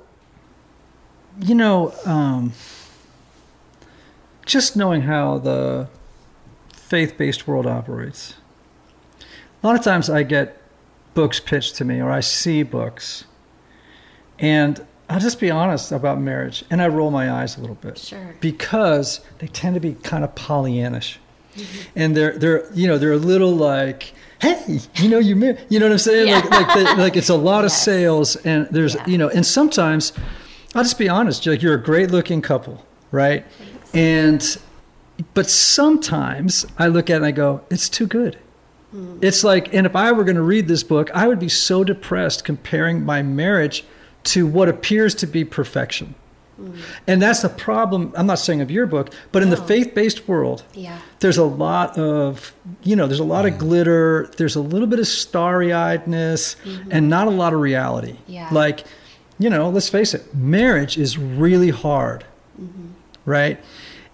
[1.39, 2.53] you know, um,
[4.45, 5.87] just knowing how the
[6.91, 8.35] faith based world operates,
[9.63, 10.57] a lot of times I get
[11.13, 13.23] books pitched to me or I see books,
[14.37, 17.97] and I'll just be honest about marriage, and I roll my eyes a little bit.
[17.97, 18.35] Sure.
[18.41, 21.17] Because they tend to be kind of Pollyannish.
[21.55, 21.89] Mm-hmm.
[21.95, 25.79] And they're they're you know they're a little like hey you know you mar-, you
[25.79, 26.39] know what I'm saying Yeah.
[26.39, 29.05] like like they, like it's a lot of sales and there's Yeah.
[29.07, 30.13] you know and sometimes
[30.75, 33.45] I'll just be honest like you're a great looking couple right
[33.93, 34.41] and
[35.33, 38.37] but sometimes I look at it and I go it's too good.
[38.91, 39.19] Hmm.
[39.21, 41.83] It's like and if I were going to read this book I would be so
[41.83, 43.83] depressed comparing my marriage
[44.25, 46.15] to what appears to be perfection.
[46.57, 46.79] Hmm.
[47.07, 50.63] And that's the problem I'm not saying of your book but in the faith-based world
[50.73, 50.99] Yeah.
[51.19, 52.53] there's a lot of
[52.83, 56.91] you know there's a lot of glitter there's a little bit of starry-eyedness mm-hmm.
[56.91, 58.17] and not a lot of reality.
[58.27, 58.49] Yeah.
[58.51, 58.83] like
[59.39, 62.25] you know let's face it marriage is really hard
[62.61, 62.87] mm-hmm.
[63.25, 63.59] right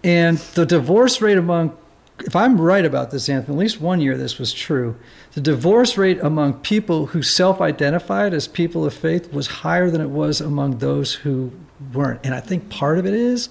[0.04, 1.76] and the divorce rate among
[2.20, 4.96] if i'm right about this anthony at least one year this was true
[5.34, 10.10] the divorce rate among people who self-identified as people of faith was higher than it
[10.10, 11.52] was among those who
[11.94, 12.20] weren't.
[12.24, 13.50] And i think part of it is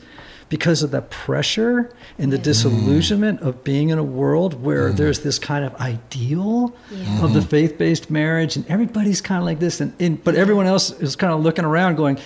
[0.49, 4.97] because of the pressure and the disillusionment of being in a world where mm.
[4.97, 7.25] there's this kind of ideal Yeah.
[7.25, 7.49] of the mm-hmm.
[7.49, 11.33] faith-based marriage and everybody's kind of like this and, and but everyone else is kind
[11.33, 12.19] of looking around going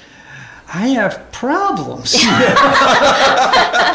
[0.73, 2.15] i have problems.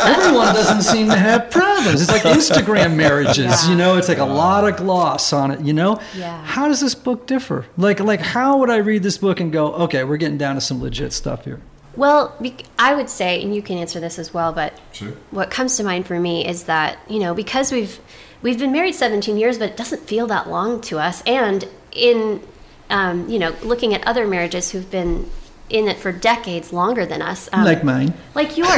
[0.06, 2.02] Everyone doesn't seem to have problems.
[2.02, 3.70] It's like instagram marriages Yeah.
[3.70, 3.98] you know?
[3.98, 6.00] It's like a lot of gloss on it you know?
[6.18, 6.44] Yeah.
[6.44, 7.66] how does this book differ?
[7.78, 10.62] Like like how would i read this book and go okay we're getting down to
[10.62, 11.62] some legit stuff here
[11.96, 12.36] Well,
[12.78, 15.14] I would say, and you can answer this as well, but Sure.
[15.32, 18.00] what comes to mind for me is that you know because we've
[18.42, 22.42] we've been married 17 years, but it doesn't feel that long to us, and in
[22.90, 25.30] um, you know looking at other marriages who've been
[25.70, 28.14] in it for decades longer than us, um, like mine.
[28.36, 28.70] like yours.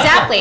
[0.00, 0.38] Exactly.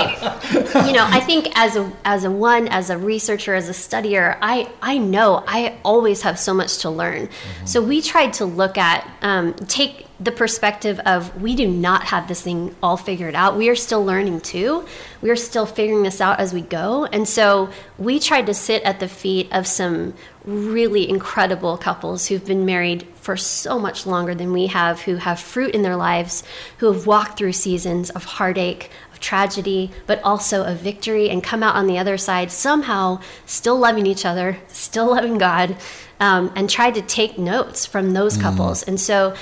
[0.87, 4.37] You know i think as a as a one as a researcher as a studier
[4.41, 7.29] i i know i always have so much to learn.
[7.65, 12.27] So we tried to look at um, take the perspective of we do not have
[12.27, 13.55] this thing all figured out.
[13.55, 14.85] We are still learning too.
[15.21, 17.05] We are still figuring this out as we go.
[17.05, 22.45] And so we tried to sit at the feet of some really incredible couples who've
[22.45, 26.43] been married for so much longer than we have, who have fruit in their lives,
[26.79, 31.63] who have walked through seasons of heartache, of tragedy, but also of victory, and come
[31.63, 35.77] out on the other side somehow still loving each other, still loving God,
[36.19, 38.83] um, and tried to take notes from those couples.
[38.83, 39.35] And so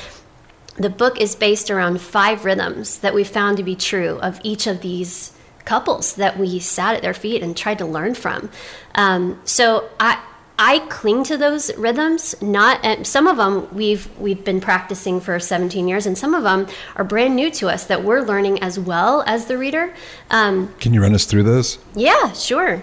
[0.77, 4.67] the book is based around five rhythms that we found to be true of each
[4.67, 5.33] of these
[5.65, 8.49] couples that we sat at their feet and tried to learn from.
[8.95, 10.21] Um, so I.
[10.59, 12.33] I cling to those rhythms.
[12.41, 16.41] Not and some of them we've we've been practicing for 17 years, and some of
[16.41, 19.93] them are brand new to us that we're learning as well as the reader.
[20.31, 21.77] Um, Can you run us through those?
[21.93, 22.81] yeah, sure.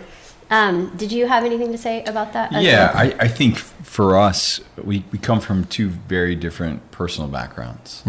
[0.50, 2.52] Um, did you have anything to say about that?
[2.52, 2.92] Yeah.
[2.94, 8.02] I, I think for us, we, we come from two very different personal backgrounds.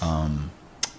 [0.00, 0.50] Um,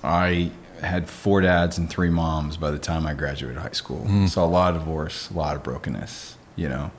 [0.04, 4.06] I had four dads and three moms by the time I graduated high school.
[4.28, 6.92] Saw a lot of divorce, a lot of brokenness, you know.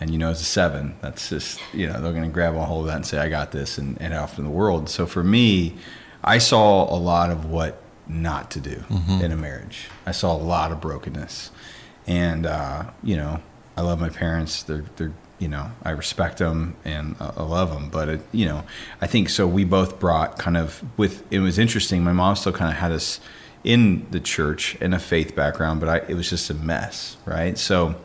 [0.00, 2.64] And you know, as a seven, that's just, you know, they're going to grab a
[2.64, 4.88] hold of that and say, I got this and, and off in the world.
[4.88, 5.74] So for me,
[6.24, 8.82] I saw a lot of what not to do
[9.20, 9.88] in a marriage.
[10.06, 11.50] I saw a lot of brokenness.
[12.06, 13.40] And, uh, you know,
[13.76, 14.62] I love my parents.
[14.62, 17.88] They're, they're, you know, I respect them and I love them.
[17.88, 18.64] But, it, you know,
[19.00, 19.46] I think so.
[19.46, 22.04] We both brought kind of with, it was interesting.
[22.04, 23.20] My mom still kind of had us
[23.64, 27.58] in the church and a faith background, but I, it was just a mess, right?
[27.58, 27.96] So,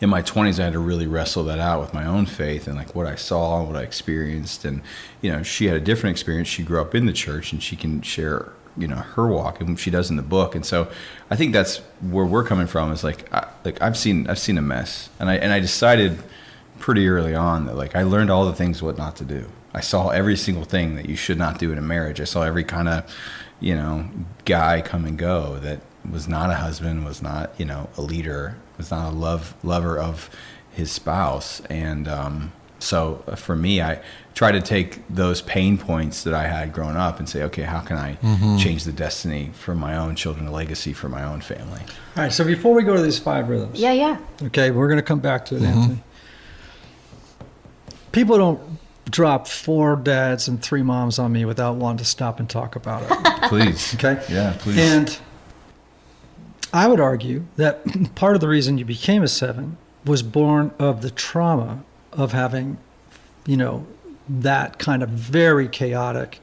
[0.00, 2.76] in my 20s i had to really wrestle that out with my own faith and
[2.76, 4.80] like what i saw and what i experienced and
[5.20, 7.76] you know she had a different experience she grew up in the church and she
[7.76, 10.54] can share you know her walk and she does in the book.
[10.54, 10.90] And so
[11.30, 14.58] i think that's where we're coming from is like I, like i've seen i've seen
[14.58, 15.10] a mess.
[15.20, 16.18] And i and i decided
[16.78, 19.48] pretty early on that like i learned all the things what not to do.
[19.74, 22.20] I saw every single thing that you should not do in a marriage.
[22.20, 23.14] I saw every kind of
[23.60, 24.08] you know
[24.44, 28.56] guy come and go that was not a husband was not you know a leader
[28.78, 30.30] was not a love lover of
[30.78, 31.60] his spouse.
[31.68, 34.00] And um, so uh, for me i
[34.34, 37.80] try to take those pain points that i had growing up and say okay how
[37.80, 38.14] can i
[38.58, 41.80] change the destiny for my own children a legacy for my own family
[42.16, 44.18] All right, so before we go to these five rhythms, yeah, yeah.
[44.44, 46.02] okay, we're going to come back to it, Anthony.
[48.12, 48.60] People don't
[49.10, 53.02] drop four dads and three moms on me without wanting to stop and talk about
[53.04, 53.42] it.
[53.48, 54.22] please Okay?
[54.28, 55.18] yeah please And
[56.72, 57.80] I would argue that
[58.14, 61.84] part of the reason you became a seven was born of the trauma
[62.18, 62.76] of having,
[63.46, 63.86] you know,
[64.28, 66.40] that kind of very chaotic.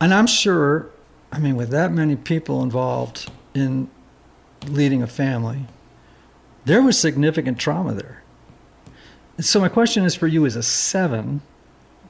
[0.00, 0.88] And I'm sure,
[1.32, 3.90] I mean, with that many people involved in
[4.66, 5.66] leading a family,
[6.64, 8.22] there was significant trauma there.
[9.40, 11.42] So, my question is for you as a seven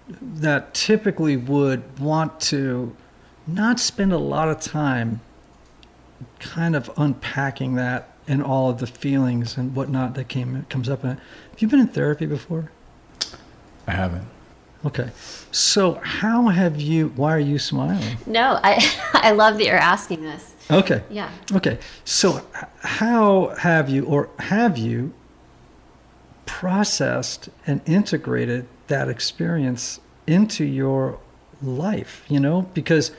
[0.09, 2.97] that typically would want to
[3.47, 5.21] not spend a lot of time
[6.39, 11.03] kind of unpacking that and all of the feelings and whatnot that came comes up
[11.03, 11.19] in it.
[11.51, 12.71] Have you been in therapy before?
[13.87, 14.29] i haven't
[14.85, 15.11] Okay.
[15.51, 18.17] So how have you why are you smiling?
[18.27, 18.79] No, I
[19.15, 20.55] I love that you're asking this.
[20.71, 21.03] Okay.
[21.11, 21.31] Yeah.
[21.53, 21.79] Okay.
[22.05, 22.47] So
[22.83, 25.13] how have you or have you
[26.47, 31.19] processed and integrated that experience into your
[31.61, 32.63] life, you know?
[32.75, 33.11] Because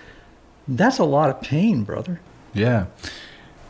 [0.67, 2.21] that's a lot of pain, brother.
[2.53, 2.85] Yeah.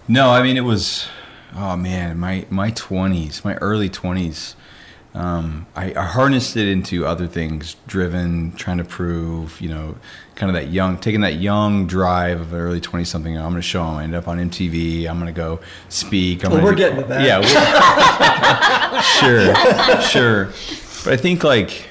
[0.07, 1.07] No, I mean it was
[1.55, 4.55] oh man, my my 20s, my early 20s.
[5.15, 9.95] Um, I, I harnessed it into other things, driven, trying to prove, you know,
[10.35, 13.35] kind of that young, taking that young drive of early 20 something.
[13.35, 13.95] I'm going to show them.
[13.95, 15.07] I end up on MTV.
[15.09, 16.45] I'm going to go speak.
[16.45, 17.23] I'm Well, we're do- getting to that.
[17.25, 17.41] Yeah.
[19.01, 20.01] sure.
[20.03, 20.45] Sure.
[21.03, 21.87] But I think like,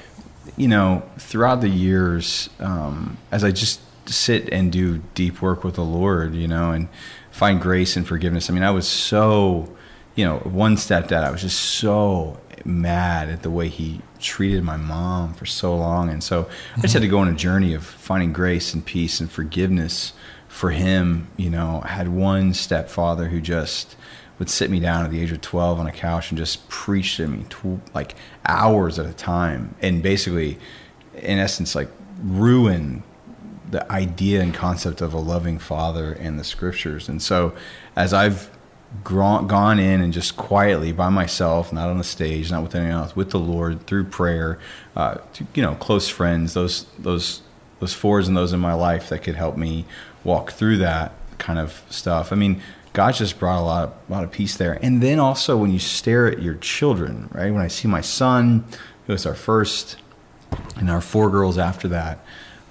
[0.55, 5.75] you know, throughout the years, um, as I just sit and do deep work with
[5.75, 6.87] the Lord, you know, and
[7.39, 8.49] find grace and forgiveness.
[8.49, 9.73] I mean, I was so,
[10.13, 14.75] you know, one stepdad, I was just so mad at the way he treated my
[14.75, 16.09] mom for so long.
[16.09, 19.21] And so I just had to go on a journey of finding grace and peace
[19.21, 20.11] and forgiveness
[20.49, 21.29] for him.
[21.37, 23.95] You know, I had one stepfather who just
[24.37, 27.15] would sit me down at the age of 12 on a couch and just preach
[27.15, 27.45] to me
[27.93, 30.57] like hours at a time and basically
[31.15, 31.89] in essence like
[32.21, 33.03] ruin
[33.69, 37.55] the idea and concept of a loving father and the scriptures and so
[37.95, 38.49] as i've
[39.03, 43.15] gone in and just quietly by myself not on the stage not with anyone else
[43.15, 44.59] with the lord through prayer
[44.95, 47.41] uh, to, you know close friends those those
[47.79, 49.85] those fours and those in my life that could help me
[50.23, 52.61] walk through that kind of stuff i mean
[52.93, 54.79] God just brought a lot of, a lot of peace there.
[54.81, 57.51] And then also when you stare at your children, right?
[57.51, 58.65] When I see my son,
[59.05, 59.97] who was our first,
[60.75, 62.19] and our four girls after that,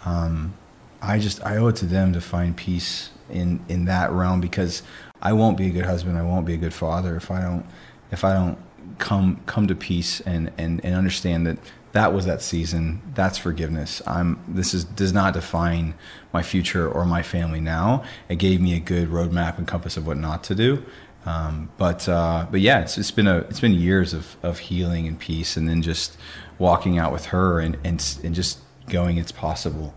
[0.05, 0.55] um,
[1.01, 4.83] I just I owe it to them to find peace in in that realm because
[5.21, 6.19] I won't be a good husband.
[6.19, 7.67] I won't be a good father if I don't
[8.11, 8.59] if I don't
[8.99, 11.59] come come to peace and and and understand that
[11.93, 13.01] that was that season.
[13.15, 14.03] That's forgiveness.
[14.07, 14.39] I'm.
[14.47, 15.95] This is does not define
[16.33, 18.05] my future or my family now.
[18.29, 20.85] It gave me a good roadmap and compass of what not to do.
[21.25, 25.07] Um, but uh, but yeah, it's, it's been a it's been years of, of healing
[25.07, 26.17] and peace, and then just
[26.59, 29.17] walking out with her and and, and just going.
[29.17, 29.95] It's possible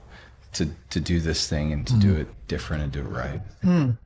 [0.53, 2.01] to to do this thing and to mm.
[2.01, 3.41] do it different and do it right.
[3.63, 3.97] Mm.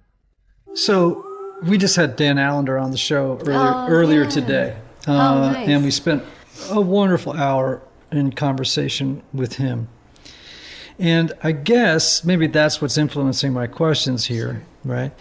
[0.74, 1.26] So
[1.64, 4.30] we just had Dan Allender on the show earlier oh, earlier yeah.
[4.30, 4.78] today,
[5.08, 5.68] uh, oh, nice.
[5.68, 6.24] and we spent
[6.70, 7.82] a wonderful hour
[8.12, 9.88] in conversation with him.
[10.98, 15.12] And I guess maybe that's what's influencing my questions here, right?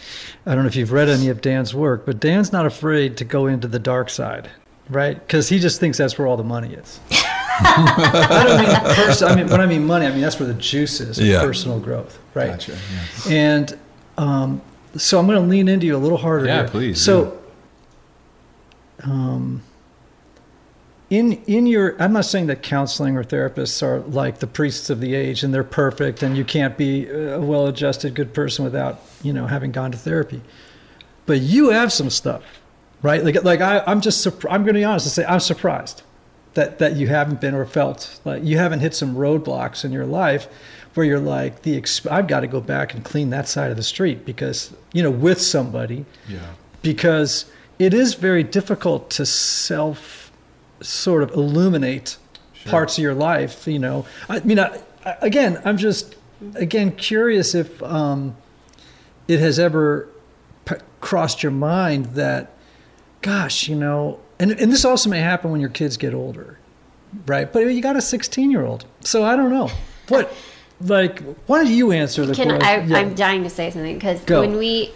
[0.46, 3.24] I don't know if you've read any of Dan's work, but Dan's not afraid to
[3.24, 4.48] go into the dark side,
[4.88, 5.14] right?
[5.14, 7.00] Because he just thinks that's where all the money is.
[7.60, 10.54] I don't mean pers- I mean when I mean money, I mean that's where the
[10.54, 11.40] juice is, yeah.
[11.40, 12.50] personal growth, right?
[12.50, 13.32] Gotcha, yeah.
[13.32, 13.78] And
[14.18, 14.62] um,
[14.96, 16.46] so I'm going to lean into you a little harder.
[16.46, 16.68] Yeah, here.
[16.68, 17.00] please.
[17.00, 17.38] So,
[19.02, 19.62] um,
[21.10, 25.00] in in your i'm not saying that counseling or therapists are like the priests of
[25.00, 29.32] the age and they're perfect and you can't be a well-adjusted good person without you
[29.32, 30.40] know having gone to therapy
[31.26, 32.42] but you have some stuff
[33.02, 36.02] right like like I, i'm just i'm going to be honest and say i'm surprised
[36.54, 40.06] that that you haven't been or felt like you haven't hit some roadblocks in your
[40.06, 40.48] life
[40.94, 43.76] where you're like the exp- i've got to go back and clean that side of
[43.76, 47.46] the street because you know with somebody yeah because
[47.78, 50.30] it is very difficult to self
[50.80, 52.16] sort of illuminate
[52.52, 52.70] sure.
[52.70, 53.66] parts of your life.
[53.66, 56.14] You know, I mean, I, I, again, I'm just
[56.54, 58.36] again curious if um,
[59.26, 60.08] it has ever
[60.64, 62.52] p- crossed your mind that,
[63.24, 66.58] gosh, you know, and and this also may happen when your kids get older,
[67.26, 67.50] right?
[67.50, 69.70] But you got a 16 year old, so I don't know
[70.08, 70.32] what
[70.80, 72.62] like why don't you answer the Can question?
[72.62, 72.98] I, yeah.
[72.98, 74.92] I'm dying to say something because when we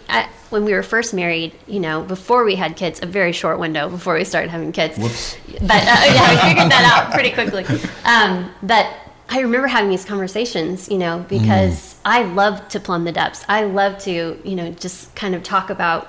[0.51, 3.89] when we were first married, you know, before we had kids, a very short window
[3.89, 4.97] before we started having kids.
[4.97, 5.35] Whoops.
[5.61, 7.65] But uh, yeah, we figured that out pretty quickly.
[8.05, 8.93] Um, but
[9.29, 11.99] I remember having these conversations, you know, because mm.
[12.05, 13.45] I love to plumb the depths.
[13.47, 16.07] I love to, you know, just kind of talk about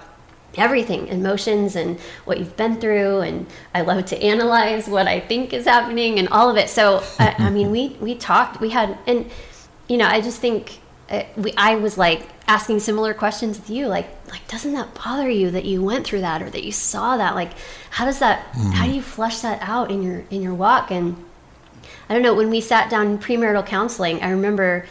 [0.56, 5.52] everything emotions and what you've been through and i love to analyze what i think
[5.52, 8.98] is happening and all of it so I, I mean we we talked we had
[9.06, 9.30] and
[9.90, 10.78] you know, I just think
[11.10, 15.28] uh, we, I was like asking similar questions with you, like, like, doesn't that bother
[15.28, 17.34] you that you went through that or that you saw that?
[17.34, 17.50] Like,
[17.90, 18.70] how does that, mm-hmm.
[18.70, 20.92] how do you flush that out in your, in your walk?
[20.92, 21.16] And
[22.08, 24.86] I don't know, when we sat down in premarital counseling, I remember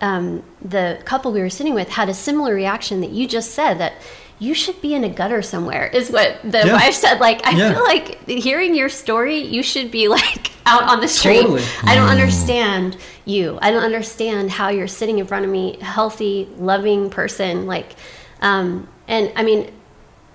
[0.00, 3.78] um, the couple we were sitting with had a similar reaction that you just said
[3.78, 3.94] that
[4.38, 6.72] you should be in a gutter somewhere is what the yeah.
[6.72, 7.72] wife said like i yeah.
[7.72, 11.62] feel like hearing your story you should be like out on the street totally.
[11.82, 12.12] i don't mm.
[12.12, 17.66] understand you i don't understand how you're sitting in front of me healthy loving person
[17.66, 17.94] like
[18.40, 19.70] um, and i mean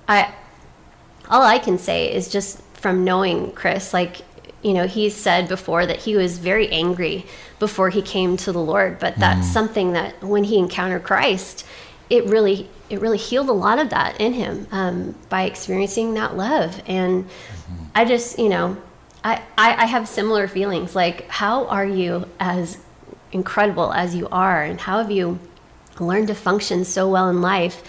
[0.08, 0.34] i
[1.30, 4.22] all i can say is just from knowing chris like
[4.62, 7.26] you know he's said before that he was very angry
[7.60, 9.52] before he came to the lord but that's mm.
[9.52, 11.66] something that when he encountered christ
[12.10, 16.36] it really it really healed a lot of that in him um, by experiencing that
[16.36, 17.84] love and mm-hmm.
[17.96, 18.78] i just you know
[19.24, 22.78] I, I, I have similar feelings like how are you as
[23.32, 25.40] incredible as you are and how have you
[26.00, 27.84] learned to function so well in life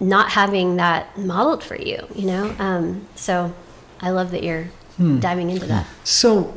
[0.00, 3.52] not having that modeled for you you know um, so
[4.00, 4.64] i love that you're
[4.96, 5.18] hmm.
[5.18, 6.56] diving into that so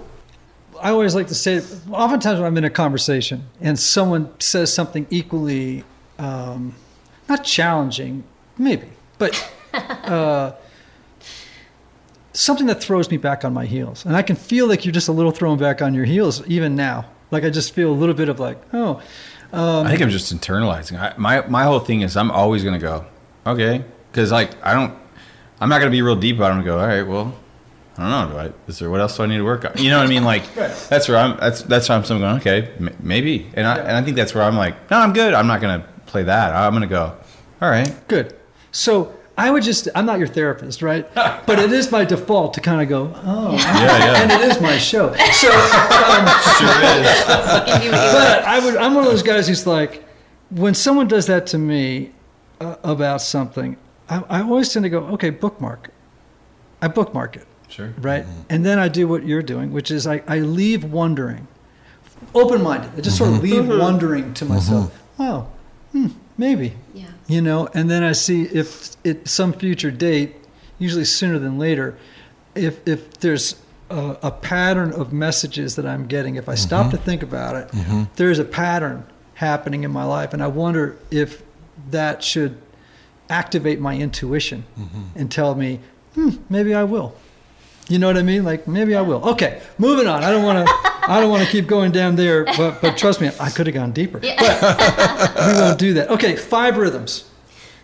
[0.81, 1.57] i always like to say
[1.91, 5.83] oftentimes when i'm in a conversation and someone says something equally
[6.19, 6.73] um,
[7.27, 8.23] not challenging,
[8.57, 10.53] maybe, but uh,
[12.33, 14.05] something that throws me back on my heels.
[14.05, 16.75] And I can feel like you're just a little thrown back on your heels even
[16.75, 17.05] now.
[17.31, 19.01] Like I just feel a little bit of like, oh.
[19.53, 20.99] Um, I think I'm just internalizing.
[20.99, 23.05] I, my my whole thing is I'm always gonna go,
[23.45, 24.93] okay, because like I don't,
[25.61, 26.55] I'm not gonna be real deep about it.
[26.55, 27.33] I'm gonna go, all right, well,
[27.97, 28.35] I don't know.
[28.35, 28.53] Do I?
[28.67, 29.77] Is there what else do I need to work on?
[29.77, 30.23] You know what I mean?
[30.23, 30.71] Like right.
[30.89, 31.37] that's where I'm.
[31.37, 32.03] That's that's where I'm.
[32.03, 32.37] So I'm going.
[32.37, 33.49] Okay, m- maybe.
[33.53, 33.83] And I yeah.
[33.83, 35.33] and I think that's where I'm like, no, I'm good.
[35.33, 36.53] I'm not gonna play that.
[36.53, 37.15] I'm gonna go.
[37.61, 38.07] All right.
[38.07, 38.35] Good.
[38.71, 41.13] So I would just, I'm not your therapist, right?
[41.15, 44.21] but it is my default to kind of go, oh, yeah, yeah.
[44.21, 45.13] and it is my show.
[45.13, 46.25] So, um,
[46.57, 47.91] sure is.
[47.91, 50.03] but I would, I'm one of those guys who's like,
[50.51, 52.11] when someone does that to me
[52.61, 53.75] uh, about something,
[54.07, 55.89] I, I, always tend to go, okay, bookmark.
[56.81, 57.47] I bookmark it.
[57.67, 57.93] Sure.
[57.97, 58.23] Right?
[58.23, 58.41] Mm-hmm.
[58.49, 61.47] And then I do what you're doing, which is I, I leave wondering,
[62.33, 62.91] open minded.
[62.95, 63.31] I just mm-hmm.
[63.31, 63.81] sort of leave mm-hmm.
[63.81, 65.23] wondering to myself, mm-hmm.
[65.95, 66.73] Hmm, maybe.
[66.93, 70.35] Yeah you know and then i see if at some future date
[70.77, 71.97] usually sooner than later
[72.53, 73.55] if if there's
[73.89, 76.67] a, a pattern of messages that i'm getting if i mm-hmm.
[76.67, 78.03] stop to think about it mm-hmm.
[78.15, 79.03] there's a pattern
[79.35, 81.43] happening in my life, and I wonder if
[81.91, 82.57] that should
[83.29, 84.65] activate my intuition
[85.15, 85.79] and tell me,
[86.15, 87.15] hmm, maybe I will.
[87.87, 88.43] You know what I mean?
[88.43, 89.23] Like maybe I will.
[89.29, 90.23] Okay, moving on.
[90.23, 90.73] I don't want to.
[91.07, 93.75] I don't want to keep going down there, but but trust me, I could have
[93.75, 94.19] gone deeper.
[94.19, 96.09] But we won't do that.
[96.09, 97.29] Okay, five rhythms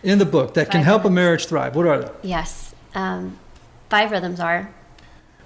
[0.02, 1.76] in the book that can Five help a marriage thrive.
[1.76, 2.10] What are they?
[2.22, 2.74] Yes.
[2.94, 3.38] Um,
[3.88, 4.72] five rhythms are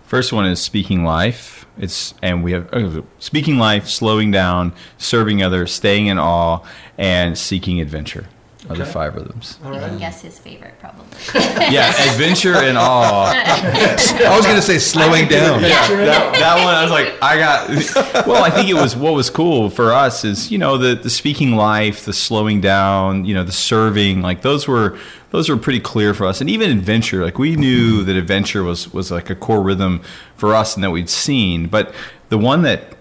[0.07, 1.67] First one is speaking life.
[1.77, 6.61] It's and we have uh, speaking life, slowing down, serving others, staying in awe,
[6.97, 8.29] and seeking adventure.
[8.69, 9.59] Are the five rhythms.
[9.65, 9.89] All you right.
[9.89, 11.07] can guess his favorite probably.
[11.73, 13.33] Yeah, adventure and awe.
[13.33, 15.63] I was going to say slowing down.
[15.63, 19.31] that, that one I was like I got well I think it was what was
[19.31, 23.45] cool for us is you know the the speaking life the slowing down you know
[23.45, 24.99] the serving like those were
[25.31, 28.93] those were pretty clear for us and even adventure like we knew that adventure was
[28.93, 30.01] was like a core rhythm
[30.37, 31.95] for us and that we'd seen but
[32.29, 32.96] the one that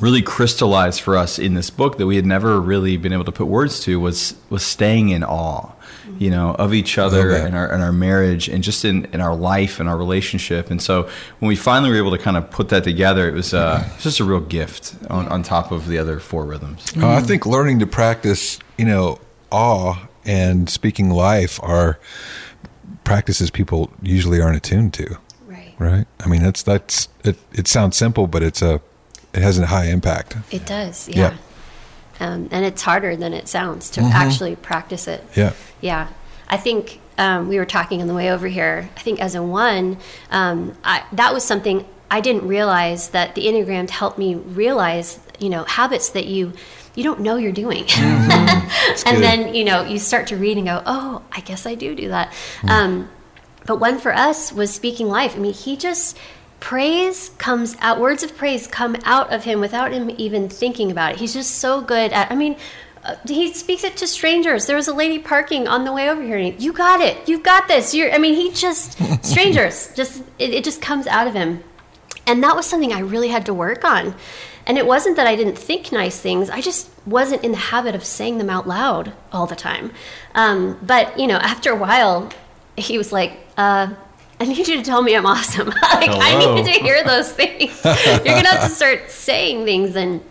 [0.00, 3.32] really crystallized for us in this book that we had never really been able to
[3.32, 5.72] put words to was was staying in awe
[6.18, 7.46] you know of each other that.
[7.46, 10.80] and our and our marriage and just in, in our life and our relationship and
[10.80, 11.02] so
[11.38, 13.94] when we finally were able to kind of put that together it was uh it
[13.94, 17.20] was just a real gift on, on top of the other four rhythms Uh, I
[17.20, 19.18] think learning to practice, you know,
[19.50, 21.98] awe and speaking life are
[23.04, 25.74] practices people usually aren't attuned to, right.
[25.78, 26.06] right?
[26.20, 27.36] I mean, that's that's it.
[27.52, 28.80] It sounds simple, but it's a
[29.36, 30.36] it has a high impact.
[30.50, 31.08] It does.
[31.08, 31.16] Yeah.
[31.16, 31.36] Yeah.
[32.18, 35.22] Um, and it's harder than it sounds to actually practice it.
[35.34, 35.52] Yeah.
[35.80, 36.08] Yeah.
[36.48, 38.88] I think um, we were talking on the way over here.
[38.96, 39.98] I think as a one,
[40.30, 45.50] um, I, that was something I didn't realize that the Enneagram helped me realize, you
[45.50, 46.52] know, habits that you
[46.94, 47.84] you don't know you're doing.
[47.98, 48.70] and
[49.04, 49.22] good.
[49.22, 52.08] then, you know, you start to read and go, oh, I guess I do do
[52.08, 52.32] that.
[52.66, 53.10] Um,
[53.66, 55.36] but one for us was speaking life.
[55.36, 56.16] I mean, he just
[56.66, 61.12] praise comes out words of praise come out of him without him even thinking about
[61.12, 61.18] it.
[61.18, 62.56] He's just so good at i mean
[63.04, 64.66] uh, he speaks it to strangers.
[64.66, 66.36] There was a lady parking on the way over here.
[66.36, 67.28] And he, you got it.
[67.28, 67.94] You've got this.
[67.94, 71.62] You're i mean he just strangers just it, it just comes out of him.
[72.26, 74.16] And that was something i really had to work on.
[74.66, 76.50] And it wasn't that i didn't think nice things.
[76.50, 79.92] I just wasn't in the habit of saying them out loud all the time.
[80.34, 82.32] Um, but you know after a while
[82.76, 83.94] he was like uh,
[84.38, 85.68] I need you to tell me I'm awesome.
[85.82, 87.82] like I need to hear those things.
[87.84, 90.22] You're gonna have to start saying things and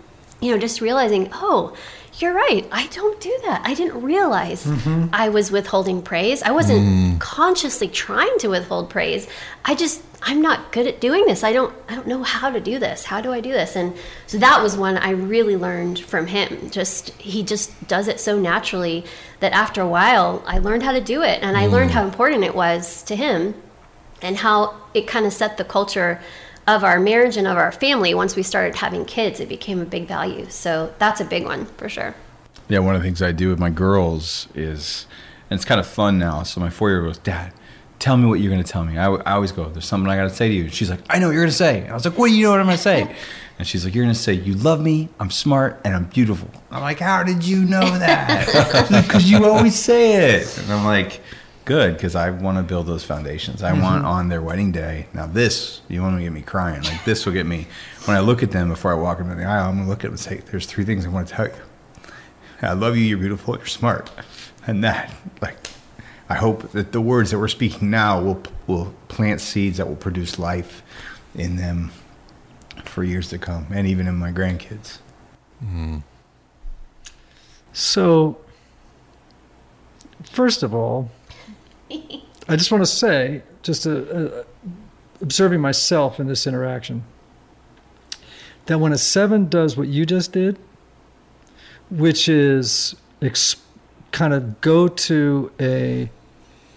[0.41, 1.75] you know, just realizing, oh,
[2.19, 2.65] you're right.
[2.71, 3.61] I don't do that.
[3.65, 5.13] I didn't realize mm-hmm.
[5.13, 6.41] I was withholding praise.
[6.43, 7.19] I wasn't mm.
[7.19, 9.27] consciously trying to withhold praise.
[9.65, 11.43] I just I'm not good at doing this.
[11.43, 13.03] I don't I don't know how to do this.
[13.03, 13.75] How do I do this?
[13.75, 13.97] And
[14.27, 16.69] so that was one I really learned from him.
[16.69, 19.03] Just he just does it so naturally
[19.41, 21.95] that after a while I learned how to do it and I learned mm.
[21.95, 23.55] how important it was to him
[24.21, 26.19] and how it kind of set the culture
[26.67, 29.85] of our marriage and of our family once we started having kids it became a
[29.85, 32.15] big value so that's a big one for sure
[32.67, 35.05] Yeah, one of the things I do with my girls is,
[35.49, 36.41] and it's kind of fun now.
[36.41, 37.53] So my four year old goes, Dad,
[37.99, 38.97] tell me what you're going to tell me.
[38.97, 40.63] I, I always go, There's something I got to say to you.
[40.63, 41.87] And she's like, I know what you're going to say.
[41.87, 43.15] I was like, What do you know what I'm going to say?
[43.57, 46.49] And she's like, You're going to say, You love me, I'm smart, and I'm beautiful.
[46.71, 48.47] I'm like, How did you know that?
[49.05, 50.57] Because you always say it.
[50.57, 51.21] And I'm like,
[51.65, 53.63] Good, because I want to build those foundations.
[53.63, 54.05] I want mm-hmm.
[54.05, 55.07] on their wedding day.
[55.13, 56.83] Now, this, you want to get me crying.
[56.83, 57.67] Like, this will get me.
[58.05, 59.99] When I look at them before I walk into the aisle, I'm going to look
[59.99, 61.53] at them and say, There's three things I want to tell you.
[62.61, 64.11] I love you, you're beautiful, you're smart.
[64.67, 65.11] And that,
[65.41, 65.57] like,
[66.29, 69.95] I hope that the words that we're speaking now will will plant seeds that will
[69.95, 70.81] produce life
[71.33, 71.91] in them
[72.83, 74.99] for years to come, and even in my grandkids.
[75.63, 76.03] Mm.
[77.73, 78.37] So,
[80.23, 81.11] first of all,
[82.47, 84.43] I just want to say, just uh uh
[85.21, 87.03] observing myself in this interaction,
[88.65, 90.59] that when a seven does what you just did,
[91.89, 93.55] which is ex-
[94.11, 96.09] kind of go to a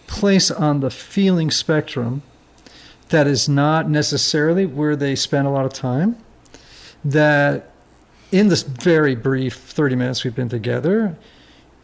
[0.07, 2.23] place on the feeling spectrum
[3.09, 6.17] that is not necessarily where they spend a lot of time,
[7.05, 7.71] that
[8.31, 11.17] in this very brief 30 minutes we've been together,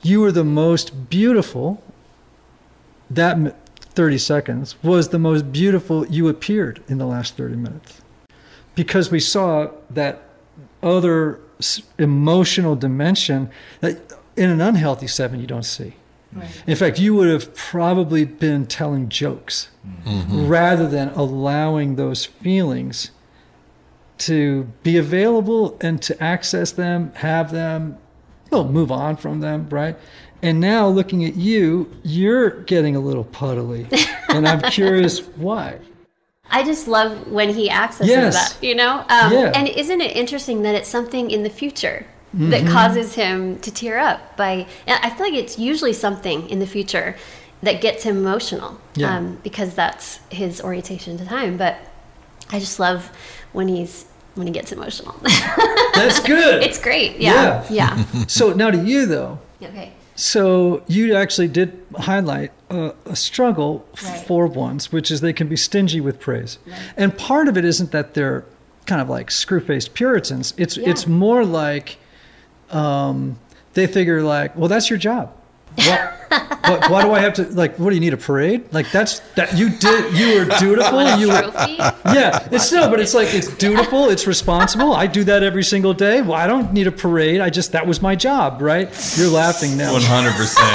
[0.02, 1.82] you were the most beautiful.
[3.14, 8.00] That 30 seconds was the most beautiful you appeared in the last 30 minutes.
[8.74, 10.22] Because we saw that
[10.82, 11.40] other
[11.98, 13.50] emotional dimension
[13.80, 15.94] that in an unhealthy seven you don't see.
[16.66, 20.08] In fact, you would have probably been telling jokes mm-hmm.
[20.08, 20.46] Mm-hmm.
[20.48, 23.12] rather than allowing those feelings
[24.18, 27.98] to be available and to access them, have them,
[28.50, 29.96] well, move on from them, right?
[30.45, 33.86] And now looking at you, you're getting a little puddly.
[34.28, 35.78] and I'm curious why.
[36.51, 38.34] i just love when he accesses Yes.
[38.53, 39.53] that you know um, Yeah.
[39.57, 43.97] and isn't it interesting that it's something in the future that causes him to tear
[43.99, 44.36] up.
[44.36, 47.14] By I feel like it's usually something in the future
[47.62, 49.16] that gets him emotional Yeah.
[49.16, 51.57] um, because that's his orientation to time.
[51.57, 51.76] But
[52.51, 53.11] I just love
[53.53, 55.14] when he's when he gets emotional.
[55.95, 56.61] That's good.
[56.66, 57.18] it's great.
[57.20, 57.64] Yeah.
[57.70, 58.05] Yeah.
[58.26, 59.38] so now to you though.
[59.62, 59.92] okay.
[60.16, 64.26] So you actually did highlight a, a struggle Right.
[64.26, 66.58] for ones, which is they can be stingy with praise,
[66.96, 68.44] and part of it isn't that they're
[68.86, 70.54] kind of like screw-faced Puritans.
[70.56, 70.90] It's Yeah.
[70.90, 71.98] it's more like
[72.70, 73.38] um,
[73.74, 75.32] they figure like, well, that's your job.
[75.76, 76.14] What,
[76.68, 77.78] what, why do I have to like?
[77.78, 78.72] What do you need a parade?
[78.72, 80.14] Like that's that you did.
[80.14, 81.18] You were dutiful.
[81.18, 81.76] You were Trophy.
[81.76, 84.94] yeah, it's no, but it's like it's dutiful, it's responsible.
[84.94, 86.22] I do that every single day.
[86.22, 87.40] Well, I don't need a parade.
[87.40, 88.88] I just that was my job, right?
[89.16, 89.92] You're laughing now.
[89.92, 90.66] One hundred percent.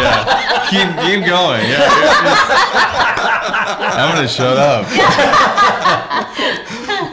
[0.00, 0.68] Yeah.
[0.70, 1.62] Keep keep going.
[1.62, 1.78] Yeah.
[1.78, 2.14] yeah,
[3.78, 3.90] yeah.
[3.94, 4.86] I'm gonna shut up.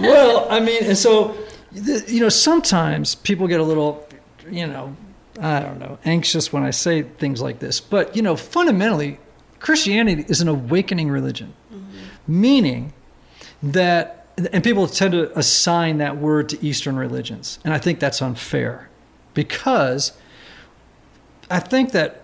[0.01, 1.35] Well, I mean, and so
[1.73, 4.07] you know, sometimes people get a little,
[4.49, 4.95] you know,
[5.39, 7.79] I don't know, anxious when I say things like this.
[7.79, 9.19] But you know, fundamentally,
[9.59, 11.97] Christianity is an awakening religion, mm-hmm.
[12.27, 12.93] meaning
[13.61, 18.21] that, and people tend to assign that word to Eastern religions, and I think that's
[18.21, 18.89] unfair
[19.33, 20.13] because
[21.49, 22.23] I think that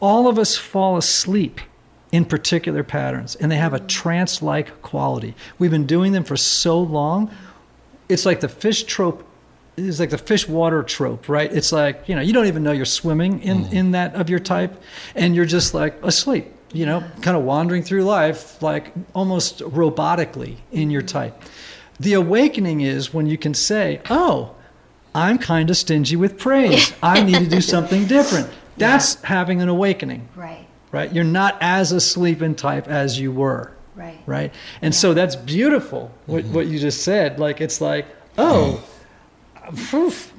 [0.00, 1.60] all of us fall asleep
[2.12, 3.86] in particular patterns and they have a mm-hmm.
[3.86, 5.34] trance like quality.
[5.58, 7.30] We've been doing them for so long.
[8.08, 9.25] It's like the fish trope
[9.76, 11.52] it's like the fish water trope, right?
[11.52, 13.72] It's like, you know, you don't even know you're swimming in, mm.
[13.72, 14.80] in that of your type
[15.14, 20.56] and you're just like asleep, you know, kind of wandering through life like almost robotically
[20.72, 21.42] in your type.
[22.00, 24.54] The awakening is when you can say, "Oh,
[25.14, 26.92] I'm kind of stingy with praise.
[27.02, 30.66] I need to do something different." That's having an awakening Right.
[30.92, 31.12] right?
[31.12, 34.18] You're not as asleep in type as you were, Right.
[34.26, 34.52] right?
[34.82, 36.10] And so that's beautiful.
[36.26, 36.54] What, mm-hmm.
[36.54, 38.06] what you just said, like it's like,
[38.36, 38.95] oh, phew,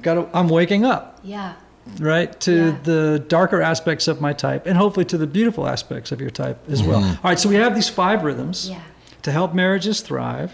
[0.02, 1.52] got I'm waking up, Yeah.
[1.98, 2.76] right, to Yeah.
[2.82, 6.58] the darker aspects of my type, and hopefully to the beautiful aspects of your type
[6.70, 7.02] as well.
[7.04, 8.80] All right, so we have these five rhythms Yeah.
[9.22, 10.52] to help marriages thrive.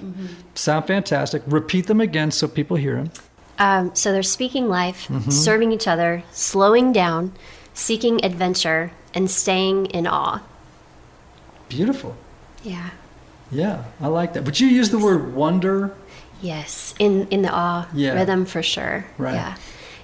[0.55, 1.43] Sound fantastic.
[1.47, 3.11] Repeat them again so people hear them.
[3.59, 5.31] Um, so they're speaking life, Mm-hmm.
[5.31, 7.33] serving each other, slowing down,
[7.72, 10.41] seeking adventure, and staying in awe.
[11.68, 12.16] Beautiful.
[12.62, 12.91] Yeah.
[13.53, 14.45] Yeah, I like that.
[14.45, 15.93] Would you use the word wonder?
[16.45, 18.12] Yes, in in the awe Yeah.
[18.14, 19.05] rhythm for sure.
[19.18, 19.34] Right.
[19.34, 19.55] Yeah.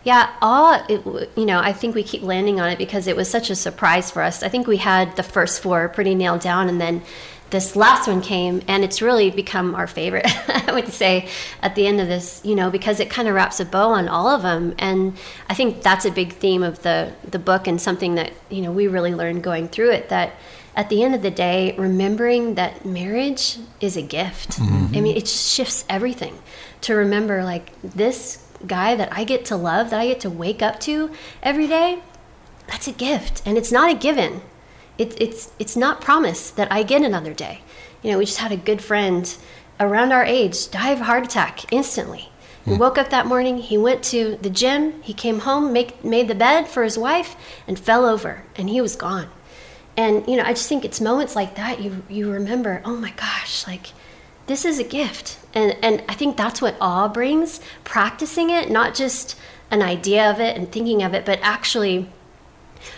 [0.03, 1.05] Yeah, awe, it,
[1.37, 4.11] you know, I think we keep landing on it because it was such a surprise
[4.11, 4.43] for us.
[4.43, 7.03] I think we had the first four pretty nailed down, and then
[7.51, 11.29] this last one came, and it's really become our favorite, I would say,
[11.61, 14.09] at the end of this, you know, because it kind of wraps a bow on
[14.09, 14.75] all of them.
[14.79, 15.19] And
[15.51, 18.73] I think that's a big theme of the, the book and something that, you know,
[18.73, 20.33] we really learned going through it that
[20.75, 24.59] at the end of the day, remembering that marriage is a gift.
[24.59, 24.97] Mm-hmm.
[24.97, 26.39] I mean, it just shifts everything
[26.83, 30.63] to remember like this guy that I get to love, that I get to wake
[30.63, 31.11] up to
[31.43, 32.03] every day,
[32.69, 33.43] that's a gift.
[33.45, 34.43] And it's not a given.
[34.99, 37.63] It, it's, it's not promised that I get another day.
[38.03, 39.35] You know, we just had a good friend
[39.79, 42.31] around our age die of a heart attack instantly.
[42.65, 42.79] He hmm.
[42.79, 46.35] woke up that morning, he went to the gym, he came home, make, made the
[46.35, 47.35] bed for his wife,
[47.67, 49.31] and fell over, and he was gone.
[50.01, 53.11] And you know, I just think it's moments like that you you remember, oh my
[53.11, 53.89] gosh, like
[54.47, 55.39] this is a gift.
[55.53, 59.37] And and I think that's what awe brings, practicing it, not just
[59.71, 62.09] an idea of it and thinking of it, but actually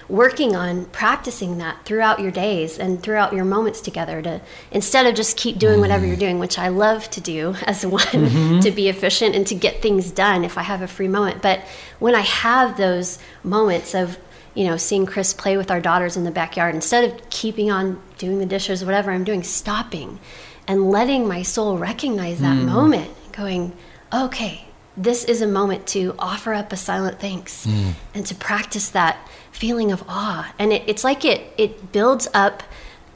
[0.08, 4.40] working on practicing that throughout your days and throughout your moments together to
[4.70, 6.20] instead of just keep doing whatever you're mm-hmm.
[6.20, 8.60] doing which i love to do as one mm-hmm.
[8.60, 11.42] to be efficient and to get things done if i have a free moment.
[11.42, 11.62] But
[11.98, 14.18] when i have those moments of
[14.54, 18.00] you know seeing chris play with our daughters in the backyard instead of keeping on
[18.18, 20.18] doing the dishes whatever i'm doing stopping
[20.66, 22.66] and letting my soul recognize that mm.
[22.66, 23.72] moment going
[24.12, 27.94] okay this is a moment to offer up a silent thanks mm.
[28.14, 30.52] and to practice that feeling of awe.
[30.58, 32.62] And it, it's like it it builds up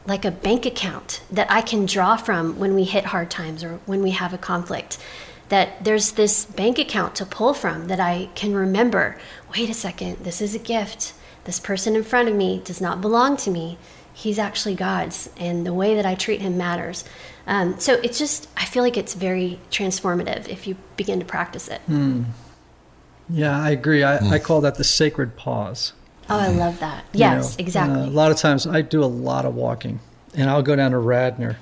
[0.06, 3.80] like a bank account that i can draw from when we hit hard times or
[3.86, 4.98] when we have a conflict.
[5.48, 9.18] That there's this bank account to pull from that i can remember
[9.52, 11.12] wait a second this is a gift
[11.46, 13.78] this person in front of me does not belong to me
[14.12, 17.04] he's actually god's and the way that i treat him matters
[17.46, 21.68] um, so it's just i feel like it's very transformative if you begin to practice
[21.68, 21.80] it
[23.28, 24.04] Yeah, I agree.
[24.04, 25.92] I, I call that the sacred pause.
[26.30, 27.62] oh i love that you yes know.
[27.64, 30.00] exactly Uh, a lot of times I do a lot of walking,
[30.34, 31.56] and I'll go down to Radnor.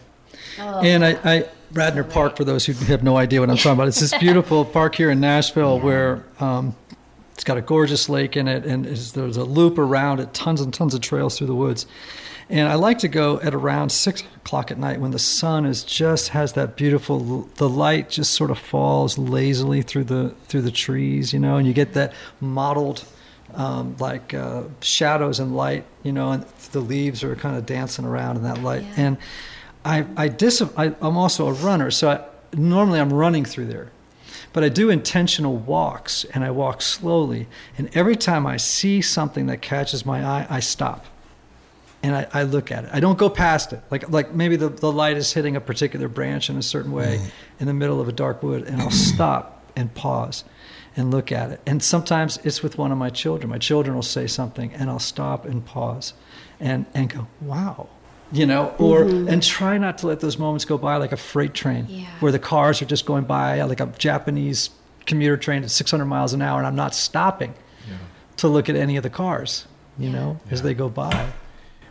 [0.59, 0.81] Oh.
[0.81, 3.89] And I, I Radnor Park, for those who have no idea what I'm talking about,
[3.89, 6.77] it's this beautiful park here in Nashville where um,
[7.35, 10.73] it's got a gorgeous lake in it, and there's a loop around it, tons and
[10.73, 11.87] tons of trails through the woods.
[12.49, 15.83] And I like to go at around six o'clock at night when the sun is
[15.83, 20.71] just has that beautiful the light just sort of falls lazily through the through the
[20.71, 23.05] trees, you know, and you get that mottled
[23.55, 28.05] um, like uh, shadows and light, you know, and the leaves are kind of dancing
[28.05, 28.83] around in that light.
[28.83, 28.95] Yeah.
[28.97, 29.19] And
[29.85, 32.25] I, I, dis- I I'm also a runner, so I,
[32.57, 33.91] normally I'm running through there.
[34.55, 37.49] But I do intentional walks and I walk slowly.
[37.77, 41.05] And every time I see something that catches my eye, I stop
[42.03, 42.91] and I, I look at it.
[42.93, 43.83] I don't go past it.
[43.91, 47.19] Like like maybe the, the light is hitting a particular branch in a certain way
[47.19, 47.29] mm-hmm.
[47.61, 50.45] in the middle of a dark wood, and I'll stop and pause
[50.97, 51.61] and look at it.
[51.67, 53.51] And sometimes it's with one of my children.
[53.51, 56.15] My children will say something, and I'll stop and pause
[56.61, 57.89] and, and go, wow.
[58.35, 61.55] You know, or and try not to let those moments go by like a freight
[61.55, 62.07] train Yeah.
[62.21, 64.71] where the cars are just going by like a Japanese
[65.07, 67.55] commuter train at 600 miles an hour, and I'm not stopping
[68.39, 69.67] to look at any of the cars,
[69.99, 71.29] you know, as they go by.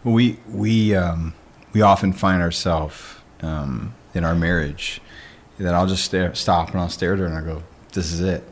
[0.03, 1.33] We we um,
[1.71, 4.99] we often find ourselves um, in our marriage
[5.59, 7.63] that I'll just stare, stop and I'll stare at her and I go,
[7.93, 8.43] "This is it."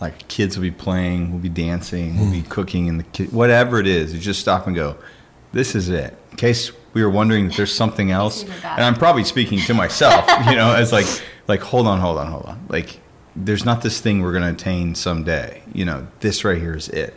[0.00, 3.78] Like kids will be playing, we'll be dancing, we'll be cooking, and the ki- whatever
[3.78, 4.96] it is, you just stop and go,
[5.52, 9.24] "This is it." In case we were wondering that there's something else, and I'm probably
[9.24, 11.06] speaking to myself, you know, as like
[11.48, 13.00] like hold on, hold on, hold on, like.
[13.36, 15.62] There's not this thing we're going to attain someday.
[15.72, 17.14] You know, this right here is it.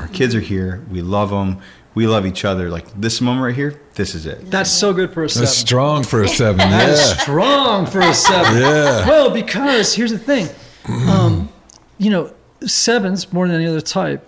[0.00, 0.82] Our kids are here.
[0.90, 1.60] We love them.
[1.94, 2.70] We love each other.
[2.70, 4.50] Like this moment right here, this is it.
[4.50, 5.44] That's so good for a seven.
[5.44, 6.56] That's strong for a seven.
[6.56, 7.16] That is Yeah.
[7.18, 8.56] strong for a seven.
[8.62, 9.06] Yeah.
[9.06, 10.48] Well, because here's the thing,
[10.88, 11.50] um,
[11.98, 12.32] you know,
[12.64, 14.26] sevens more than any other type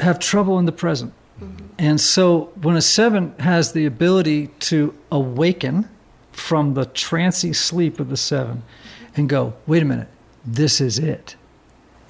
[0.00, 1.12] have trouble in the present,
[1.80, 5.88] and so when a seven has the ability to awaken
[6.30, 8.62] from the trancy sleep of the seven,
[9.16, 10.08] and go, wait a minute,
[10.44, 11.36] this is it.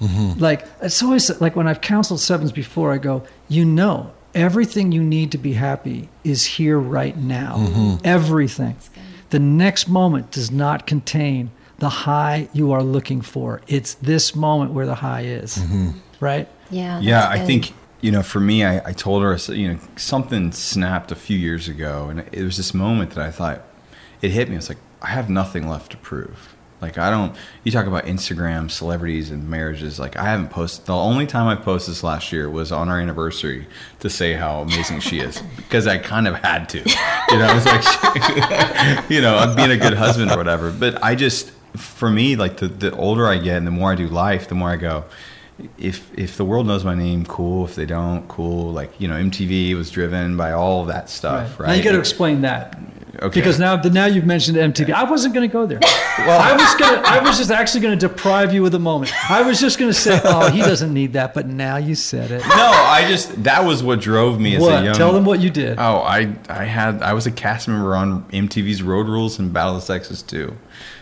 [0.01, 0.39] Mm-hmm.
[0.39, 5.01] Like it's always like when I've counseled sevens before, I go, you know, everything you
[5.01, 7.55] need to be happy is here right now.
[7.55, 8.05] Mm-hmm.
[8.05, 8.75] Everything.
[9.29, 13.61] The next moment does not contain the high you are looking for.
[13.67, 15.57] It's this moment where the high is.
[15.57, 15.91] Mm-hmm.
[16.19, 16.49] Right?
[16.69, 16.99] Yeah.
[17.01, 20.51] yeah that's i think you know for me I, I told her you know something
[20.51, 23.61] snapped a few years ago and it was this moment that i thought
[24.21, 24.55] it hit me.
[24.55, 26.55] It's like i have nothing left to prove.
[26.81, 30.95] Like i don't you talk about instagram celebrities and marriages like i haven't posted the
[30.95, 33.67] only time i posted this last year was on our anniversary
[33.99, 36.79] to say how amazing she is because i kind of had to.
[36.79, 40.71] You know I was like you know i'm being a good husband or whatever.
[40.71, 43.95] But i just for me like the, the older i get and the more i
[43.95, 45.05] do life the more i go
[45.77, 47.65] if if the world knows my name, cool.
[47.65, 48.71] If they don't, cool.
[48.71, 51.67] Like you know, MTV was driven by all of that stuff, right?
[51.67, 52.77] Now you got to explain that.
[53.21, 53.39] Okay.
[53.39, 54.91] Because now, now you've mentioned MTV.
[54.91, 55.79] I wasn't going to go there.
[56.19, 57.05] well, I was going.
[57.05, 59.11] I was just actually going to deprive you of the moment.
[59.29, 62.31] I was just going to say, "Oh, he doesn't need that," but now you said
[62.31, 62.39] it.
[62.39, 64.95] no, I just that was what drove me as a young.
[64.95, 65.77] Tell them what you did.
[65.77, 69.75] Oh, I I had I was a cast member on MTV's Road Rules and Battle
[69.75, 70.57] of the Sexes too.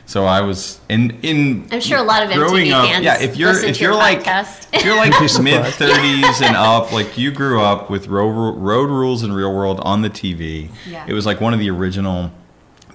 [0.09, 1.67] So I was in in.
[1.71, 3.83] I'm sure a lot of growing MTV up, fans Yeah, if you're listen if to
[3.83, 5.11] your you're like if you're like
[5.43, 9.79] mid 30s and up, like you grew up with Road, Road Rules and Real World
[9.81, 10.71] on the TV.
[10.87, 11.05] Yeah.
[11.07, 12.31] It was like one of the original.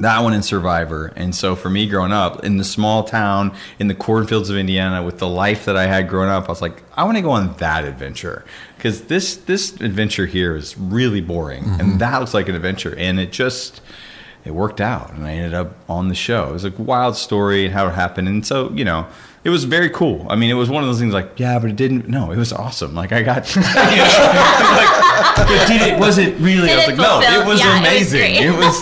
[0.00, 1.12] That one and Survivor.
[1.14, 5.04] And so for me growing up in the small town in the cornfields of Indiana
[5.04, 7.30] with the life that I had growing up, I was like, I want to go
[7.30, 8.44] on that adventure.
[8.76, 11.62] Because this this adventure here is really boring.
[11.78, 12.96] And that looks like an adventure.
[12.96, 13.82] And it just
[14.45, 16.51] it worked out and I ended up on the show.
[16.51, 18.28] It was a wild story and how it happened.
[18.28, 19.07] And so, you know,
[19.42, 20.26] it was very cool.
[20.28, 22.09] I mean, it was one of those things like, yeah, but it didn't.
[22.09, 22.95] No, it was awesome.
[22.95, 25.99] Like I got, you know, like, but did it?
[25.99, 26.70] Was it really?
[26.70, 28.34] I was like, it no, it was yeah, it was amazing.
[28.36, 28.80] It was.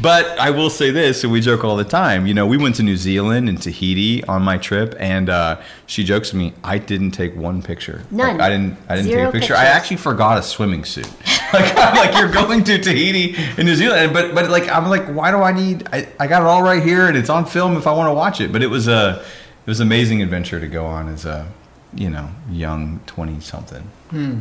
[0.00, 2.26] But I will say this, and we joke all the time.
[2.26, 6.04] You know, we went to New Zealand and Tahiti on my trip, and uh, she
[6.04, 8.02] jokes to me, "I didn't take one picture.
[8.10, 8.36] None.
[8.36, 8.78] Like, I didn't.
[8.88, 9.54] I didn't Zero take a picture.
[9.54, 11.06] I actually forgot a swimming suit.
[11.52, 15.06] like, I'm like, you're going to Tahiti in New Zealand, but but like, I'm like,
[15.06, 15.88] why do I need?
[15.92, 18.14] I, I got it all right here, and it's on film if I want to
[18.14, 18.52] watch it.
[18.52, 19.22] But it was a
[19.66, 21.48] it was an amazing adventure to go on as a
[21.94, 23.82] you know young twenty something.
[24.10, 24.40] Hmm.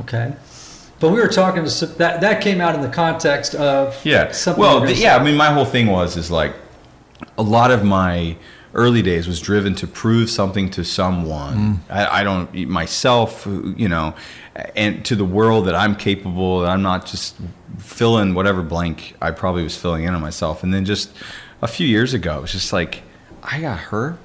[0.00, 0.34] Okay.
[1.02, 2.20] But we were talking to that.
[2.20, 4.30] That came out in the context of Yeah.
[4.30, 5.16] Something well, the, yeah.
[5.16, 6.54] I mean, my whole thing was is like
[7.36, 8.36] a lot of my
[8.72, 11.56] early days was driven to prove something to someone.
[11.56, 11.78] Mm.
[11.90, 14.14] I, I don't myself, you know,
[14.76, 16.60] and to the world that I'm capable.
[16.60, 17.34] That I'm not just
[17.78, 20.62] filling whatever blank I probably was filling in on myself.
[20.62, 21.10] And then just
[21.60, 23.02] a few years ago, it was just like
[23.42, 24.18] I got her.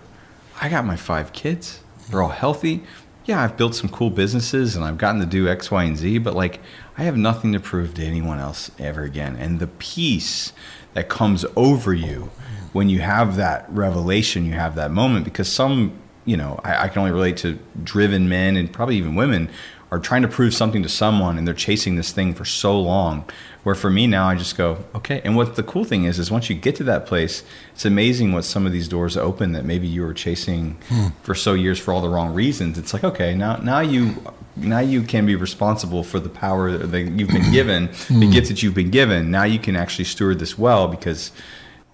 [0.61, 1.79] I got my five kids.
[2.11, 2.83] They're all healthy.
[3.27, 6.19] Yeah, I've built some cool businesses and I've gotten to do X, Y, and Z,
[6.19, 6.61] but like
[6.97, 9.35] I have nothing to prove to anyone else ever again.
[9.35, 10.53] And the peace
[10.93, 12.31] that comes over you
[12.71, 15.91] when you have that revelation, you have that moment, because some,
[16.23, 19.49] you know, I, I can only relate to driven men and probably even women
[19.91, 23.25] are trying to prove something to someone and they're chasing this thing for so long.
[23.67, 25.19] Where for me now, I just go, okay.
[25.25, 27.43] And what the cool thing is, is once you get to that place,
[27.73, 30.77] it's amazing what some of these doors open that maybe you were chasing
[31.21, 32.77] for so years for all the wrong reasons.
[32.77, 34.23] It's like, okay, now now you
[34.55, 38.63] now you can be responsible for the power that you've been given, the gifts that
[38.63, 39.31] you've been given.
[39.31, 41.33] Now you can actually steward this well because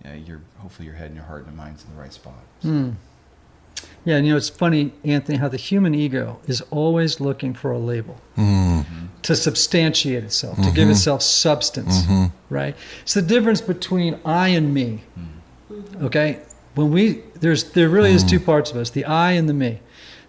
[0.05, 2.36] uh, you're hopefully your head and your heart and your mind's in the right spot.
[4.05, 7.71] Yeah, and you know, it's funny, Anthony, how the human ego is always looking for
[7.71, 9.05] a label mm-hmm.
[9.21, 10.91] to substantiate itself, to give mm-hmm.
[10.91, 12.25] itself substance, mm-hmm.
[12.49, 12.75] right?
[13.03, 15.03] It's the difference between I and me.
[16.01, 16.39] Okay?
[16.75, 18.45] When we, there's, there really is two mm.
[18.45, 19.79] parts of us the I and the me.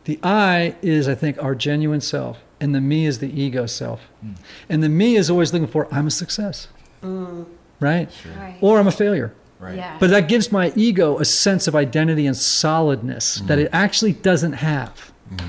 [0.05, 4.03] The I is, I think, our genuine self, and the me is the ego self.
[4.25, 4.37] Mm.
[4.69, 6.69] And the me is always looking for, I'm a success,
[7.03, 7.47] mm.
[7.81, 8.11] right?
[8.39, 8.59] Right.
[8.61, 9.33] Or I'm a failure.
[9.59, 9.77] Right.
[9.77, 9.97] Yeah.
[9.99, 13.47] But that gives my ego a sense of identity and solidness mm-hmm.
[13.47, 15.13] that it actually doesn't have.
[15.33, 15.49] Mm-hmm.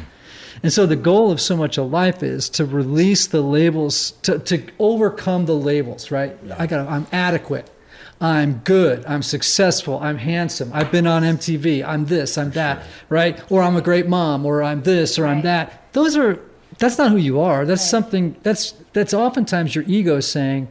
[0.63, 4.39] And so the goal of so much of life is to release the labels, to,
[4.39, 6.35] to overcome the labels, right?
[6.57, 7.69] I got I'm adequate.
[8.21, 9.05] I'm good.
[9.05, 9.99] I'm successful.
[9.99, 10.71] I'm handsome.
[10.73, 11.85] I've been on MTV.
[11.85, 13.39] I'm this, I'm that, right?
[13.51, 15.91] Or I'm a great mom, or I'm this, or I'm that.
[15.93, 16.39] Those are
[16.79, 17.65] that's not who you are.
[17.65, 17.89] That's Right.
[17.89, 20.69] something that's that's oftentimes your ego saying,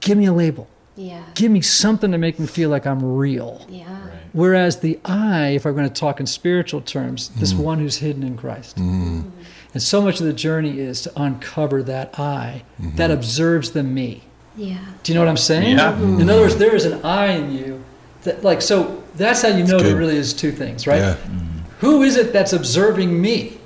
[0.00, 1.24] give me a label Yeah.
[1.34, 3.66] give me something to make me feel like I'm real.
[3.68, 4.10] Yeah.
[4.32, 7.58] Whereas the I, if I'm going to talk in spiritual terms, this mm.
[7.58, 8.76] one who's hidden in Christ.
[8.76, 8.82] Mm.
[8.82, 9.30] Mm-hmm.
[9.74, 12.96] And so much of the journey is to uncover that I mm-hmm.
[12.96, 14.22] that observes the me.
[14.56, 14.78] Yeah.
[15.02, 15.76] Do you know what I'm saying?
[15.76, 15.92] Yeah.
[15.92, 16.20] Mm-hmm.
[16.20, 17.84] In other words, there is an I in you
[18.22, 19.98] that, like, so that's how you know there good.
[19.98, 20.98] really is two things, right?
[20.98, 21.16] Yeah.
[21.26, 21.60] Mm.
[21.80, 23.58] Who is it that's observing me?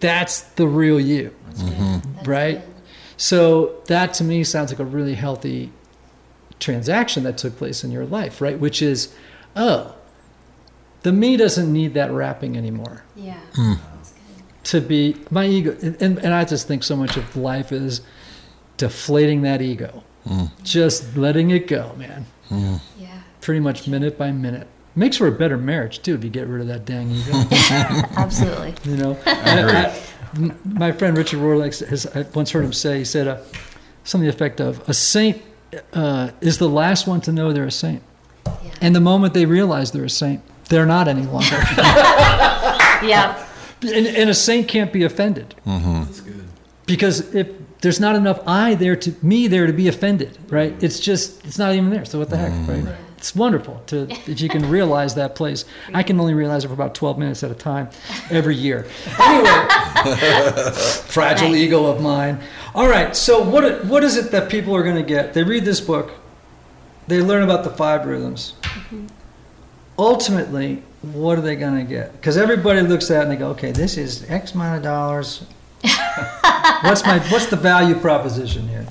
[0.00, 2.02] That's the real you That's good.
[2.16, 2.62] That's right?
[3.14, 3.20] Good.
[3.20, 5.70] So that to me sounds like a really healthy
[6.60, 8.58] transaction that took place in your life, right?
[8.58, 9.14] Which is,
[9.56, 9.94] oh,
[11.02, 13.04] the me doesn't need that wrapping anymore.
[13.16, 13.38] Yeah.
[13.54, 13.74] Hmm.
[13.96, 14.64] That's good.
[14.64, 18.00] To be my ego, and, and I just think so much of life is
[18.76, 20.44] deflating that ego, hmm.
[20.62, 22.26] just letting it go, man.
[22.48, 22.76] Hmm.
[22.98, 23.20] Yeah.
[23.40, 24.66] Pretty much minute by minute.
[24.96, 27.32] Makes for a better marriage too if you get rid of that dang ego.
[28.16, 28.74] Absolutely.
[28.90, 29.92] You know, I- I- m-
[30.64, 32.98] my friend Richard Rohrlich has I once heard him say.
[32.98, 33.38] He said uh,
[34.04, 35.42] something to the effect of, "A saint
[35.92, 38.02] uh, is the last one to know they're a saint,
[38.46, 38.52] Yeah.
[38.80, 41.58] and the moment they realize they're a saint, they're not any longer.
[43.02, 43.36] Yeah.
[43.82, 46.40] and, and a saint can't be offended Mm-hmm.
[46.86, 47.48] because if
[47.82, 50.74] there's not enough I there to me there to be offended, right?
[50.82, 52.04] It's just it's not even there.
[52.06, 52.94] So what the heck, right?
[53.24, 55.64] It's wonderful to if you can realize that place.
[55.94, 57.88] I can only realize it for about 12 minutes at a time
[58.28, 58.86] every year.
[59.18, 59.66] Anyway,
[61.06, 61.56] fragile Nice.
[61.56, 62.38] ego of mine.
[62.74, 65.32] All right, so what what is it that people are going to get?
[65.32, 66.10] They read this book,
[67.08, 68.52] they learn about the five rhythms.
[68.60, 69.06] Mm-hmm.
[69.98, 72.12] Ultimately, what are they going to get?
[72.12, 75.46] Because everybody looks at it and they go, okay, this is X amount of dollars.
[76.82, 78.86] what's my what's the value proposition here?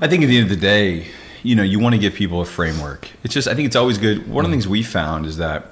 [0.00, 1.08] I think at the end of the day,
[1.42, 3.08] you know, you want to give people a framework.
[3.22, 4.28] It's just, I think it's always good.
[4.28, 5.66] One of the things we found is that,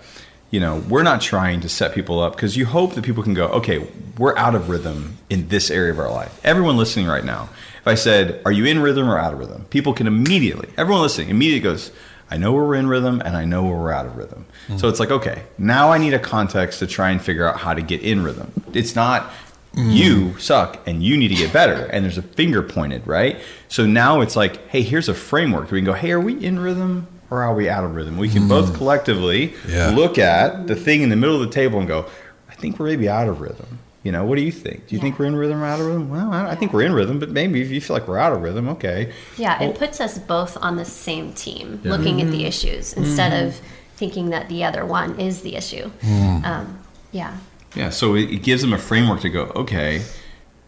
[0.51, 3.35] you know, we're not trying to set people up because you hope that people can
[3.35, 6.41] go, okay, we're out of rhythm in this area of our life.
[6.43, 7.51] Everyone listening right now,
[7.81, 9.66] if I said, are you in rhythm or out of rhythm?
[9.66, 11.91] People can immediately, everyone listening, immediately goes,
[12.31, 14.47] I know where we're in rhythm and I know where we're out of rhythm.
[14.69, 14.81] Mm.
[14.81, 17.75] So it's like, okay, now I need a context to try and figure out how
[17.75, 18.53] to get in rhythm.
[18.73, 19.31] It's not
[19.75, 21.87] you suck and you need to get better.
[21.87, 23.39] And there's a finger pointed right?
[23.69, 26.59] So now it's like hey here's a framework we can go hey are we in
[26.59, 28.16] rhythm or are we out of rhythm?
[28.19, 29.91] We can both collectively Yeah.
[29.91, 32.07] look at the thing in the middle of the table and go
[32.51, 33.79] i think we're maybe out of rhythm.
[34.03, 34.87] You know what do you think?
[34.89, 36.09] Do you think we're in rhythm or out of rhythm?
[36.09, 38.33] Well i, I think we're in rhythm but maybe if you feel like we're out
[38.33, 39.12] of rhythm okay.
[39.37, 41.93] Yeah, Well- it puts us both on the same team, Yeah.
[41.93, 42.27] looking Mm-hmm.
[42.29, 43.61] at the issues instead of
[43.97, 45.91] thinking that the other one is the issue.
[46.03, 46.45] Mm.
[46.45, 46.79] Um,
[47.12, 47.37] yeah,
[47.75, 50.03] Yeah, so it, gives them a framework to go, okay,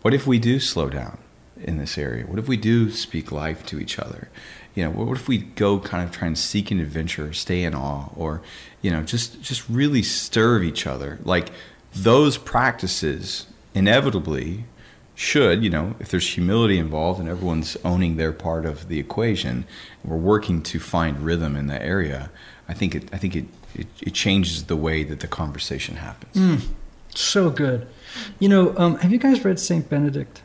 [0.03, 1.19] what if we do slow down
[1.61, 2.27] in this area?
[2.27, 4.29] What if we do speak life to each other?
[4.75, 7.75] You know, what, if we go kind of try and seek an adventure, stay in
[7.75, 8.41] awe, or,
[8.83, 11.19] you know, just just really serve each other?
[11.25, 11.51] Like
[11.93, 14.65] those practices inevitably
[15.15, 19.67] should, you know, if there's humility involved and everyone's owning their part of the equation,
[20.05, 22.31] we're working to find rhythm in that area.
[22.69, 26.35] I think it I think it, it, it changes the way that the conversation happens.
[26.35, 26.73] Hmm.
[27.15, 27.87] So good.
[28.39, 30.43] You know, um, have you guys read Saint Benedict?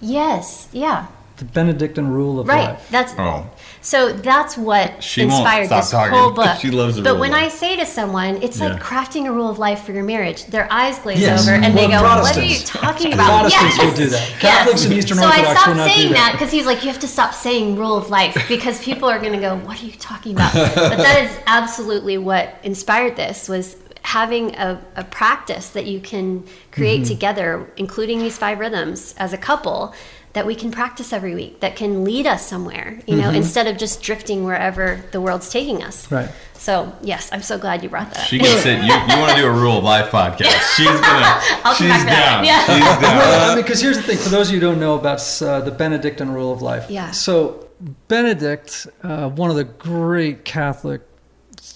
[0.00, 1.06] yes, yeah,
[1.38, 2.70] The Benedictine rule of right.
[2.70, 2.88] life.
[2.90, 3.46] That's Oh.
[3.80, 4.12] so.
[4.12, 6.12] That's what She inspired this talking.
[6.16, 6.56] whole book.
[6.60, 8.68] She loves the But rule when of I say to someone, it's Yeah.
[8.74, 10.44] like crafting a rule of life for your marriage.
[10.46, 11.42] Their eyes glaze Yes.
[11.42, 13.96] over and they Well, go, "What are you talking about?" Protestants will Yes.
[13.96, 14.28] do that.
[14.30, 14.40] Yes.
[14.40, 16.16] Catholics and Eastern so Orthodox I stopped will not saying that.
[16.18, 19.18] that because he's like, "You have to stop saying rule of life because people are
[19.18, 23.48] going to go, what are you talking about?" but that is absolutely what inspired this.
[23.48, 29.32] Was having a, a practice that you can create together, including these five rhythms as
[29.32, 29.94] a couple,
[30.32, 33.76] that we can practice every week, that can lead us somewhere, you know, instead of
[33.76, 36.10] just drifting wherever the world's taking us.
[36.10, 36.30] Right.
[36.54, 38.26] So, yes, I'm so glad you brought that up.
[38.26, 38.78] She can sit.
[38.78, 40.46] You, you want to do a rule of life podcast?
[40.76, 41.40] She's gonna.
[41.64, 42.36] I'll come she's back for that.
[42.36, 42.44] down.
[42.44, 42.60] Yeah.
[42.60, 43.16] She's down.
[43.18, 45.20] Well, I mean, because here's the thing: for those of you who don't know about
[45.42, 47.10] uh, the Benedictine rule of life, Yeah.
[47.10, 47.68] So
[48.08, 51.02] Benedict, uh, one of the great Catholic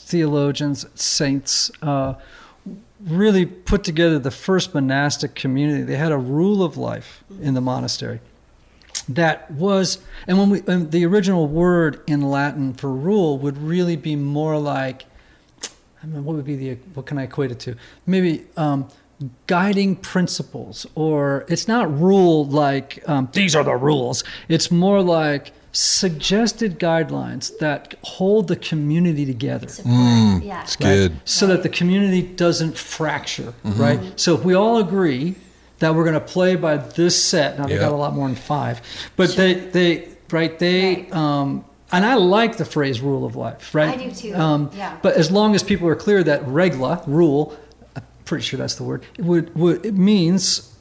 [0.06, 2.14] theologians, saints, uh,
[3.04, 5.82] really put together the first monastic community.
[5.82, 8.20] They had a rule of life in the monastery
[9.08, 13.96] that was, and when we, and the original word in Latin for rule would really
[13.96, 15.04] be more like,
[16.02, 17.76] I mean, what would be the, what can I equate it to?
[18.06, 18.88] Maybe um,
[19.46, 24.24] guiding principles, or it's not rule like um, these are the rules.
[24.48, 30.42] It's more like suggested guidelines that hold the community together Support.
[30.42, 30.62] yeah.
[30.62, 31.20] It's good.
[31.26, 34.00] so that the community doesn't fracture, right?
[34.18, 35.34] So if we all agree
[35.80, 37.80] that we're going to play by this set, now they Yeah.
[37.80, 38.80] got a lot more than five,
[39.16, 41.12] but they they right they Right.
[41.14, 43.90] um, and I like the phrase rule of life, right?
[44.00, 44.34] I do too.
[44.34, 44.96] Um, Yeah.
[45.02, 47.54] But as long as people are clear that regla rule,
[47.94, 49.04] I'm pretty sure that's the word.
[49.18, 50.72] It would, would it means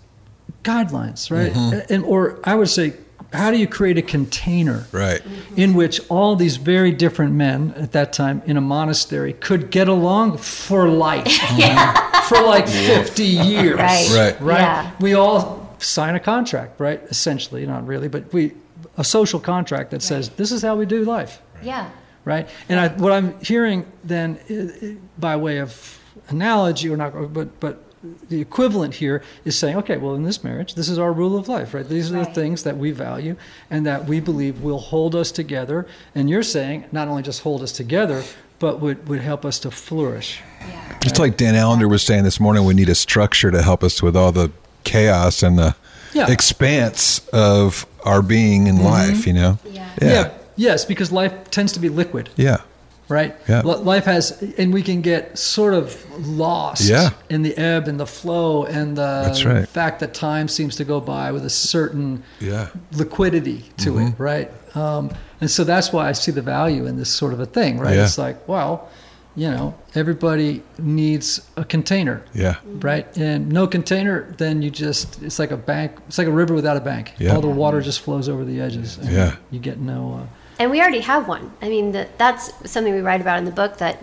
[0.64, 1.54] guidelines, right?
[1.54, 1.94] Mm-hmm.
[1.94, 2.94] And or I would say,
[3.36, 4.86] how do you create a container?
[4.92, 5.22] Right.
[5.56, 9.88] in which all these very different men at that time in a monastery could get
[9.88, 11.28] along for life,
[12.30, 13.76] for like 50 years.
[13.80, 14.10] Right.
[14.12, 14.42] Right.
[14.42, 14.60] Right?
[14.62, 14.92] Yeah.
[15.00, 17.02] We all sign a contract, right?
[17.10, 18.54] Essentially, not really, but we
[18.98, 21.90] a social contract that says this is how we do life, Yeah.
[22.24, 22.48] right?
[22.70, 27.60] And I, what I'm hearing then, i- i- by way of analogy or not, but
[27.60, 27.82] but
[28.30, 31.48] the equivalent here is saying, okay, well, in this marriage, this is our rule of
[31.48, 31.88] life, right?
[31.88, 33.36] These are the things that we value
[33.70, 35.88] and that we believe will hold us together.
[36.14, 38.24] And you're saying not only just hold us together,
[38.60, 40.42] but would, would help us to flourish.
[40.62, 41.00] Yeah.
[41.02, 44.02] Just like Dan Allender was saying this morning, we need a structure to help us
[44.02, 44.52] with all the
[44.84, 45.76] chaos and the
[46.14, 46.32] Yeah.
[46.32, 48.86] expanse of our being in mm-hmm.
[48.86, 49.60] life, you know?
[49.66, 49.90] Yeah.
[50.02, 50.32] Yeah.
[50.56, 52.30] Yes, because life tends to be liquid.
[52.38, 52.62] Yeah.
[53.08, 53.36] Right?
[53.48, 53.62] Yeah.
[53.62, 57.12] Life has, and we can get sort of lost Yeah.
[57.30, 59.68] in the ebb and the flow and the right.
[59.70, 62.68] fact that time seems to go by with a certain Yeah.
[62.94, 64.52] liquidity to it, right?
[64.76, 67.78] Um, and so that's why I see the value in this sort of a thing,
[67.80, 67.96] right?
[67.96, 68.04] Yeah.
[68.06, 68.90] It's like, well,
[69.38, 72.56] you know, everybody needs a container, Yeah.
[72.66, 73.06] right?
[73.18, 76.78] And no container, then you just, it's like a bank, it's like a river without
[76.78, 77.14] a bank.
[77.20, 77.36] Yeah.
[77.36, 78.98] All the water just flows over the edges.
[79.04, 79.36] Yeah.
[79.52, 80.28] You get no, uh,
[80.60, 81.52] And we already have one.
[81.62, 83.98] I mean, that that's something we write about in the book that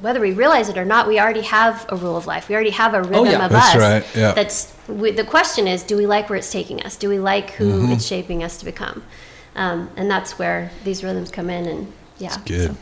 [0.00, 2.48] whether we realize it or not, we already have a rule of life.
[2.48, 3.44] We already have a rhythm Oh, yeah.
[3.44, 3.80] of That's us.
[3.80, 4.32] right, yeah.
[4.32, 6.96] That's we, the question is, do we like where it's taking us?
[6.96, 7.92] Do we like who Mm-hmm.
[7.92, 9.04] it's shaping us to become?
[9.54, 11.66] Um, and that's where these rhythms come in.
[11.66, 12.70] And yeah, that's Good.
[12.72, 12.76] so-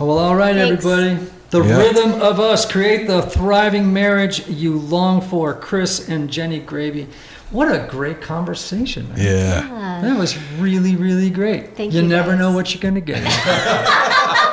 [0.00, 0.82] Oh, well, all right, Thanks.
[0.86, 1.30] everybody.
[1.50, 1.76] The Yeah.
[1.76, 5.52] rhythm of us create the thriving marriage you long for.
[5.52, 7.06] Chris and Jenny Graebe.
[7.52, 9.18] What a great conversation, man.
[9.18, 10.00] Yeah.
[10.02, 11.76] That was really, really great.
[11.76, 12.38] Thank you you, never guys.
[12.40, 13.22] know what you're going to get.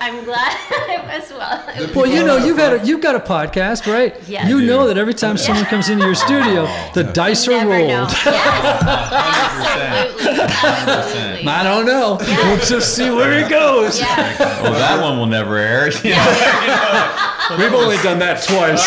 [0.00, 1.64] I'm glad it was well.
[1.68, 4.16] It well, you know, you've had a, you've got a podcast, right?
[4.28, 4.48] Yes.
[4.48, 7.52] You I know that every time someone comes into your studio, oh, the dice are
[7.52, 7.88] never rolled.
[7.88, 8.06] know.
[8.24, 8.26] Yes.
[9.64, 10.40] Absolutely.
[10.64, 11.48] Absolutely.
[11.48, 12.16] I don't know.
[12.20, 13.98] We'll just see where it goes.
[14.00, 14.62] Yeah.
[14.62, 15.84] Well, that one will never air.
[17.58, 18.82] We've only done that twice.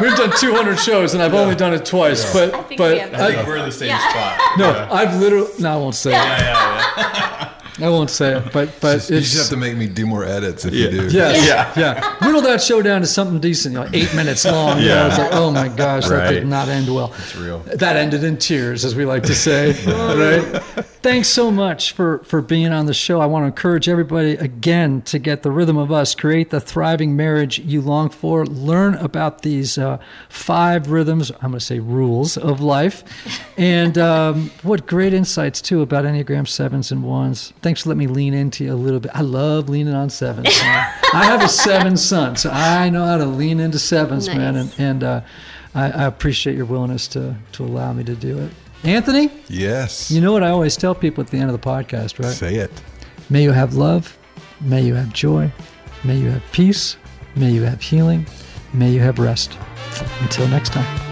[0.00, 2.32] We've done 200 shows, and I've only done it twice.
[2.32, 4.08] But I think but we have I think we're in the same Yeah.
[4.08, 4.58] spot.
[4.58, 5.48] no, I've literally.
[5.58, 7.48] No, I won't say yeah.
[7.56, 7.59] it.
[7.82, 8.52] I won't say it.
[8.52, 10.88] But but You it's just have to make me do more edits if Yeah.
[10.88, 11.16] you do.
[11.16, 11.46] Yes.
[11.46, 11.72] Yeah.
[11.76, 12.16] Yeah.
[12.26, 14.78] Whittle that show down to something decent, you know, eight minutes long.
[14.80, 15.06] You know, Yeah.
[15.08, 17.12] it's like, oh my gosh, that did not end well.
[17.18, 17.58] It's real.
[17.60, 19.72] That ended in tears, as we like to say.
[19.86, 20.62] right?
[21.02, 23.20] Thanks so much for, for being on the show.
[23.22, 27.16] I want to encourage everybody again to get the rhythm of us, create the thriving
[27.16, 29.96] marriage you long for, learn about these uh,
[30.28, 33.02] five rhythms, I'm going to say rules of life,
[33.56, 37.52] and um, what great insights, too, about Enneagram sevens and ones.
[37.62, 39.10] Thanks for letting me lean into you a little bit.
[39.14, 40.48] I love leaning on sevens.
[40.62, 44.74] I have a seven son, so I know how to lean into sevens, man, and,
[44.78, 45.20] and uh,
[45.74, 48.50] I, I appreciate your willingness to, to allow me to do it.
[48.82, 50.10] Anthony, Yes.
[50.10, 52.32] you know what I always tell people at the end of the podcast, right?
[52.32, 52.70] Say it.
[53.28, 54.16] May you have love.
[54.60, 55.52] May you have joy.
[56.04, 56.96] May you have peace.
[57.36, 58.26] May you have healing.
[58.72, 59.56] May you have rest.
[60.22, 61.09] Until next time.